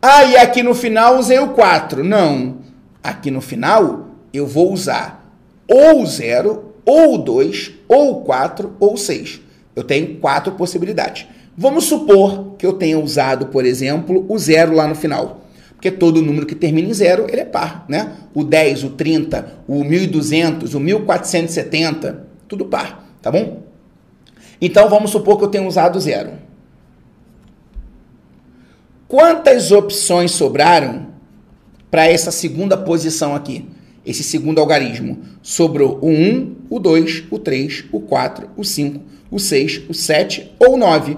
[0.00, 2.02] Ah, e aqui no final usei o 4.
[2.02, 2.62] Não.
[3.02, 5.22] Aqui no final eu vou usar
[5.68, 9.42] ou o 0, ou o 2, ou o 4, ou o 6.
[9.76, 11.26] Eu tenho quatro possibilidades.
[11.54, 15.41] Vamos supor que eu tenha usado, por exemplo, o zero lá no final.
[15.82, 18.12] Porque todo número que termina em zero, ele é par, né?
[18.32, 23.64] O 10, o 30, o 1200, o 1470, tudo par, tá bom?
[24.60, 26.34] Então, vamos supor que eu tenha usado zero.
[29.08, 31.08] Quantas opções sobraram
[31.90, 33.68] para essa segunda posição aqui?
[34.06, 35.18] Esse segundo algarismo.
[35.42, 39.00] Sobrou o 1, o 2, o 3, o 4, o 5,
[39.32, 41.16] o 6, o 7 ou o 9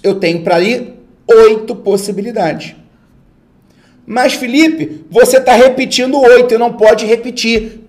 [0.00, 0.94] eu tenho para ali
[1.28, 2.76] oito possibilidades.
[4.06, 7.82] Mas, Felipe, você está repetindo oito, e não pode repetir.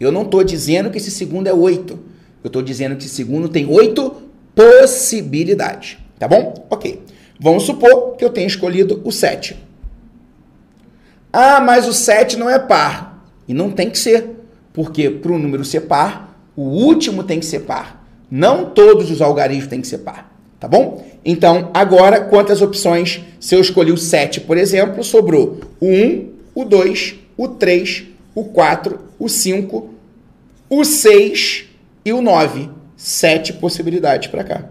[0.00, 1.98] Eu não estou dizendo que esse segundo é oito.
[2.42, 4.14] Eu estou dizendo que esse segundo tem oito
[4.54, 5.98] possibilidades.
[6.18, 6.66] Tá bom?
[6.70, 7.02] Ok.
[7.38, 9.56] Vamos supor que eu tenha escolhido o 7.
[11.30, 13.28] Ah, mas o 7 não é par.
[13.46, 14.30] E não tem que ser.
[14.72, 18.06] Porque para o número ser par, o último tem que ser par.
[18.30, 20.35] Não todos os algarismos têm que ser par.
[20.58, 21.04] Tá bom?
[21.24, 23.20] Então, agora, quantas opções?
[23.38, 28.04] Se eu escolhi o 7, por exemplo, sobrou o 1, o 2, o 3,
[28.34, 29.90] o 4, o 5,
[30.70, 31.66] o 6
[32.04, 32.70] e o 9.
[32.96, 34.64] Sete possibilidades para cá.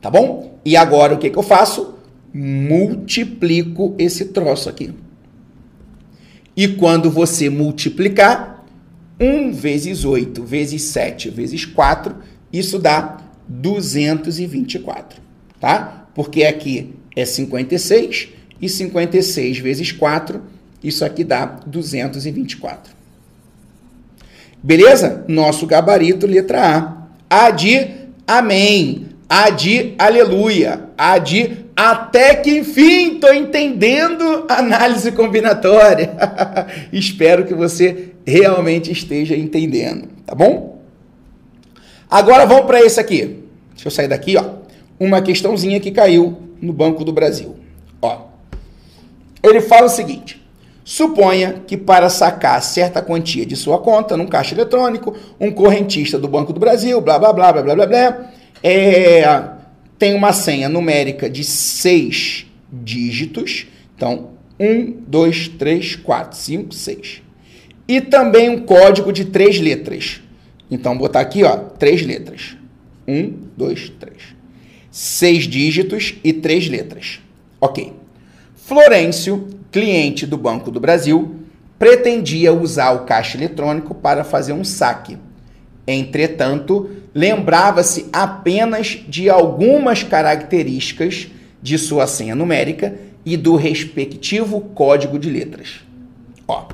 [0.00, 0.58] Tá bom?
[0.64, 1.94] E agora o que, que eu faço?
[2.32, 4.94] Multiplico esse troço aqui.
[6.56, 8.64] E quando você multiplicar,
[9.20, 12.14] 1 vezes 8 vezes 7 vezes 4,
[12.52, 13.16] isso dá
[13.48, 15.20] 224,
[15.60, 16.06] tá?
[16.14, 18.28] Porque aqui é 56
[18.60, 20.42] e 56 vezes 4,
[20.82, 22.92] isso aqui dá 224.
[24.62, 25.24] Beleza?
[25.28, 27.46] Nosso gabarito, letra A.
[27.46, 27.88] A de
[28.26, 29.06] amém.
[29.28, 30.88] A de aleluia.
[30.96, 36.10] A de até que enfim estou entendendo análise combinatória.
[36.92, 40.77] Espero que você realmente esteja entendendo, tá bom?
[42.10, 43.44] Agora vamos para esse aqui.
[43.72, 44.44] Deixa eu sair daqui, ó.
[44.98, 47.56] Uma questãozinha que caiu no Banco do Brasil.
[48.02, 48.22] Ó.
[49.42, 50.42] Ele fala o seguinte:
[50.84, 56.26] Suponha que para sacar certa quantia de sua conta num caixa eletrônico, um correntista do
[56.26, 58.30] Banco do Brasil, blá blá blá blá blá blá, blá
[58.62, 59.44] é,
[59.98, 63.66] tem uma senha numérica de seis dígitos.
[63.94, 67.22] Então, 1, 2, 3, 4, 5, 6.
[67.86, 70.22] E também um código de três letras.
[70.70, 72.56] Então, botar aqui, ó, três letras.
[73.06, 74.14] 1, 2, 3.
[74.90, 77.20] Seis dígitos e três letras.
[77.60, 77.92] Ok.
[78.54, 81.36] Florencio cliente do Banco do Brasil,
[81.78, 85.18] pretendia usar o caixa eletrônico para fazer um saque.
[85.86, 91.28] Entretanto, lembrava-se apenas de algumas características
[91.62, 92.94] de sua senha numérica
[93.24, 95.80] e do respectivo código de letras.
[96.46, 96.66] Ó,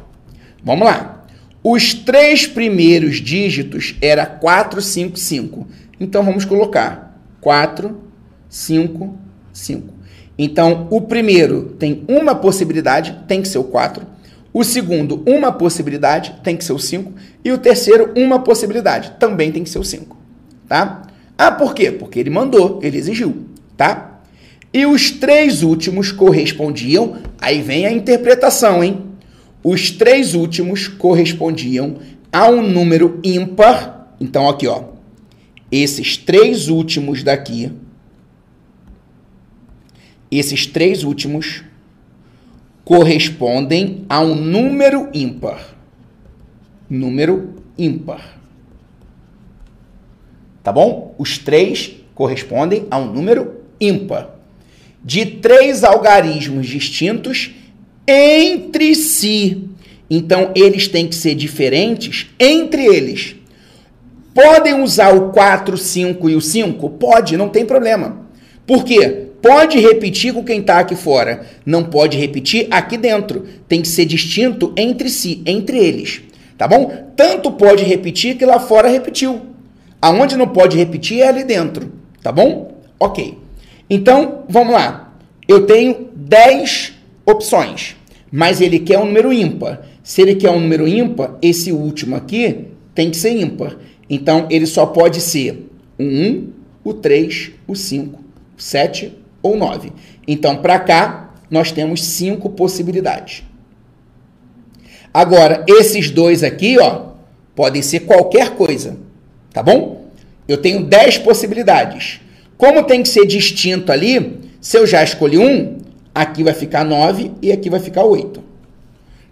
[0.62, 1.23] vamos lá.
[1.66, 5.66] Os três primeiros dígitos era 455.
[5.98, 8.02] Então vamos colocar 4,
[8.50, 9.18] 5,
[9.50, 9.94] 5.
[10.36, 14.06] Então, o primeiro tem uma possibilidade, tem que ser o 4.
[14.52, 17.12] O segundo, uma possibilidade, tem que ser o 5.
[17.42, 20.16] E o terceiro, uma possibilidade, também tem que ser o 5.
[20.68, 21.02] Tá?
[21.38, 21.90] Ah, por quê?
[21.90, 23.46] Porque ele mandou, ele exigiu.
[23.74, 24.20] Tá?
[24.72, 27.16] E os três últimos correspondiam.
[27.40, 29.13] Aí vem a interpretação, hein?
[29.64, 31.98] Os três últimos correspondiam
[32.30, 34.14] a um número ímpar.
[34.20, 34.84] Então, aqui, ó.
[35.72, 37.72] Esses três últimos daqui
[40.38, 41.62] esses três últimos
[42.84, 45.76] correspondem a um número ímpar.
[46.90, 48.38] Número ímpar.
[50.62, 51.14] Tá bom?
[51.18, 54.30] Os três correspondem a um número ímpar.
[55.04, 57.54] De três algarismos distintos
[58.06, 59.68] entre si.
[60.10, 63.36] Então, eles têm que ser diferentes entre eles.
[64.34, 66.90] Podem usar o 4, 5 e o 5?
[66.90, 68.26] Pode, não tem problema.
[68.66, 69.24] Por quê?
[69.44, 73.44] pode repetir com quem está aqui fora, não pode repetir aqui dentro.
[73.68, 76.22] Tem que ser distinto entre si, entre eles.
[76.56, 77.10] Tá bom?
[77.14, 79.42] Tanto pode repetir que lá fora repetiu.
[80.00, 81.92] Aonde não pode repetir é ali dentro.
[82.22, 82.72] Tá bom?
[82.98, 83.36] Ok.
[83.90, 85.12] Então, vamos lá.
[85.46, 86.94] Eu tenho 10
[87.26, 87.96] opções,
[88.30, 89.86] mas ele quer um número ímpar.
[90.02, 93.76] Se ele quer um número ímpar, esse último aqui tem que ser ímpar.
[94.08, 95.68] Então, ele só pode ser
[95.98, 96.48] o 1,
[96.84, 98.20] o 3, o 5,
[98.58, 99.12] o 7
[99.42, 99.92] ou 9.
[100.28, 103.44] Então, para cá, nós temos cinco possibilidades.
[105.12, 107.12] Agora, esses dois aqui, ó,
[107.54, 108.98] podem ser qualquer coisa,
[109.52, 110.08] tá bom?
[110.48, 112.20] Eu tenho 10 possibilidades.
[112.58, 115.78] Como tem que ser distinto ali, se eu já escolhi um,
[116.14, 118.42] aqui vai ficar 9 e aqui vai ficar 8.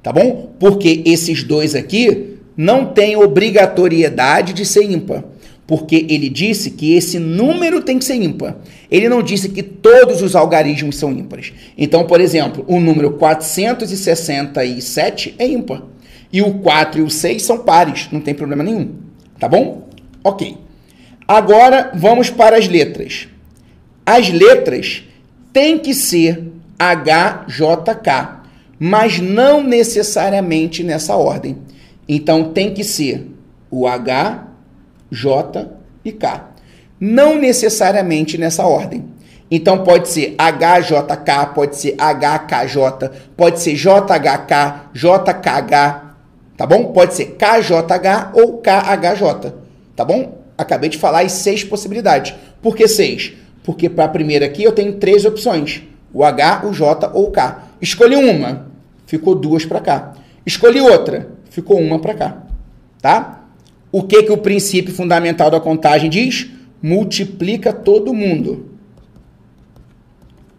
[0.02, 0.52] Tá bom?
[0.58, 5.24] Porque esses dois aqui não têm obrigatoriedade de ser ímpar
[5.66, 8.56] porque ele disse que esse número tem que ser ímpar.
[8.90, 11.54] Ele não disse que todos os algarismos são ímpares.
[11.78, 15.84] Então, por exemplo, o número 467 é ímpar.
[16.30, 18.90] E o 4 e o 6 são pares, não tem problema nenhum.
[19.38, 19.88] Tá bom?
[20.22, 20.58] Ok.
[21.26, 23.28] Agora vamos para as letras.
[24.04, 25.04] As letras
[25.54, 26.52] têm que ser
[26.94, 28.42] HJK,
[28.78, 31.58] mas não necessariamente nessa ordem.
[32.08, 33.30] Então tem que ser
[33.70, 34.48] o H
[35.12, 35.70] J
[36.04, 36.48] e K.
[36.98, 39.04] Não necessariamente nessa ordem.
[39.50, 46.14] Então pode ser HJK, pode ser HKJ, pode ser JHK, JKH,
[46.56, 46.92] tá bom?
[46.92, 49.52] Pode ser KJH ou KHJ,
[49.94, 50.38] tá bom?
[50.56, 52.34] Acabei de falar as seis possibilidades.
[52.62, 53.34] Por que seis?
[53.62, 55.82] Porque para a primeira aqui eu tenho três opções:
[56.12, 57.68] o H, o J ou o K.
[57.80, 58.66] Escolhi uma,
[59.06, 60.14] ficou duas para cá.
[60.44, 62.42] Escolhi outra, ficou uma para cá,
[63.00, 63.44] tá?
[63.90, 66.50] O que, que o princípio fundamental da contagem diz?
[66.82, 68.70] Multiplica todo mundo.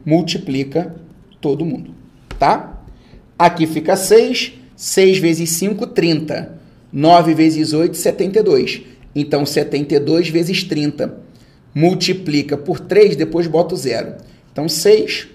[0.06, 0.96] Multiplica
[1.42, 1.94] todo mundo,
[2.38, 2.82] tá?
[3.38, 6.64] Aqui fica 6, 6 vezes 5, 30.
[6.94, 8.84] 9 vezes 8, 72.
[9.16, 11.18] Então, 72 vezes 30.
[11.74, 14.14] Multiplica por 3, depois bota o zero.
[14.52, 15.28] Então, 6,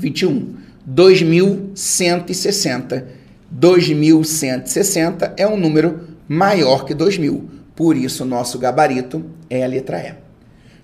[0.00, 0.54] 21.
[0.84, 3.06] 2160.
[3.50, 7.44] 2160 é um número maior que 2000.
[7.76, 10.14] Por isso, nosso gabarito é a letra E.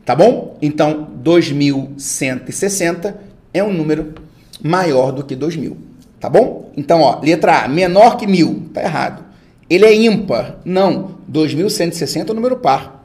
[0.05, 0.57] Tá bom?
[0.63, 3.21] Então, 2160
[3.53, 4.15] é um número
[4.63, 5.77] maior do que 2000.
[6.21, 6.71] Tá bom?
[6.77, 8.71] Então, ó, letra A, menor que 1000.
[8.73, 9.25] Tá errado.
[9.69, 10.59] Ele é ímpar.
[10.65, 11.17] Não.
[11.27, 12.97] 2160 é um número par.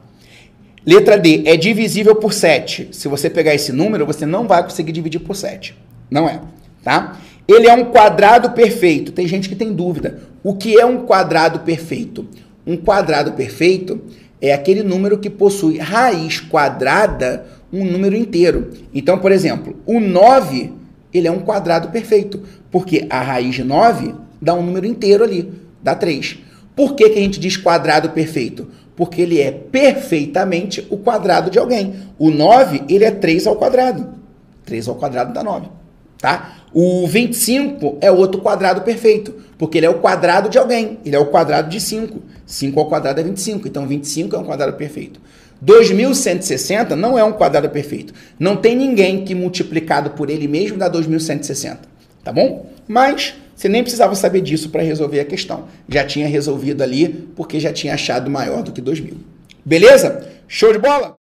[0.84, 2.88] Letra D, é divisível por 7.
[2.92, 5.76] Se você pegar esse número, você não vai conseguir dividir por 7.
[6.12, 6.40] Não é,
[6.84, 7.16] tá?
[7.48, 9.12] Ele é um quadrado perfeito.
[9.12, 10.20] Tem gente que tem dúvida.
[10.44, 12.28] O que é um quadrado perfeito?
[12.66, 13.98] Um quadrado perfeito
[14.38, 18.70] é aquele número que possui raiz quadrada um número inteiro.
[18.92, 20.70] Então, por exemplo, o 9,
[21.14, 25.50] ele é um quadrado perfeito, porque a raiz de 9 dá um número inteiro ali,
[25.82, 26.40] dá 3.
[26.76, 28.68] Por que, que a gente diz quadrado perfeito?
[28.94, 31.94] Porque ele é perfeitamente o quadrado de alguém.
[32.18, 34.08] O 9, ele é 3 ao quadrado.
[34.66, 35.68] 3 ao quadrado dá 9,
[36.22, 36.58] tá?
[36.72, 40.98] O 25 é outro quadrado perfeito, porque ele é o quadrado de alguém.
[41.04, 42.22] Ele é o quadrado de 5.
[42.46, 45.20] 5 ao quadrado é 25, então 25 é um quadrado perfeito.
[45.60, 48.14] 2160 não é um quadrado perfeito.
[48.38, 51.80] Não tem ninguém que multiplicado por ele mesmo dá 2160,
[52.24, 52.66] tá bom?
[52.88, 55.66] Mas você nem precisava saber disso para resolver a questão.
[55.88, 59.16] Já tinha resolvido ali, porque já tinha achado maior do que 2000.
[59.64, 60.26] Beleza?
[60.48, 61.10] Show de bola?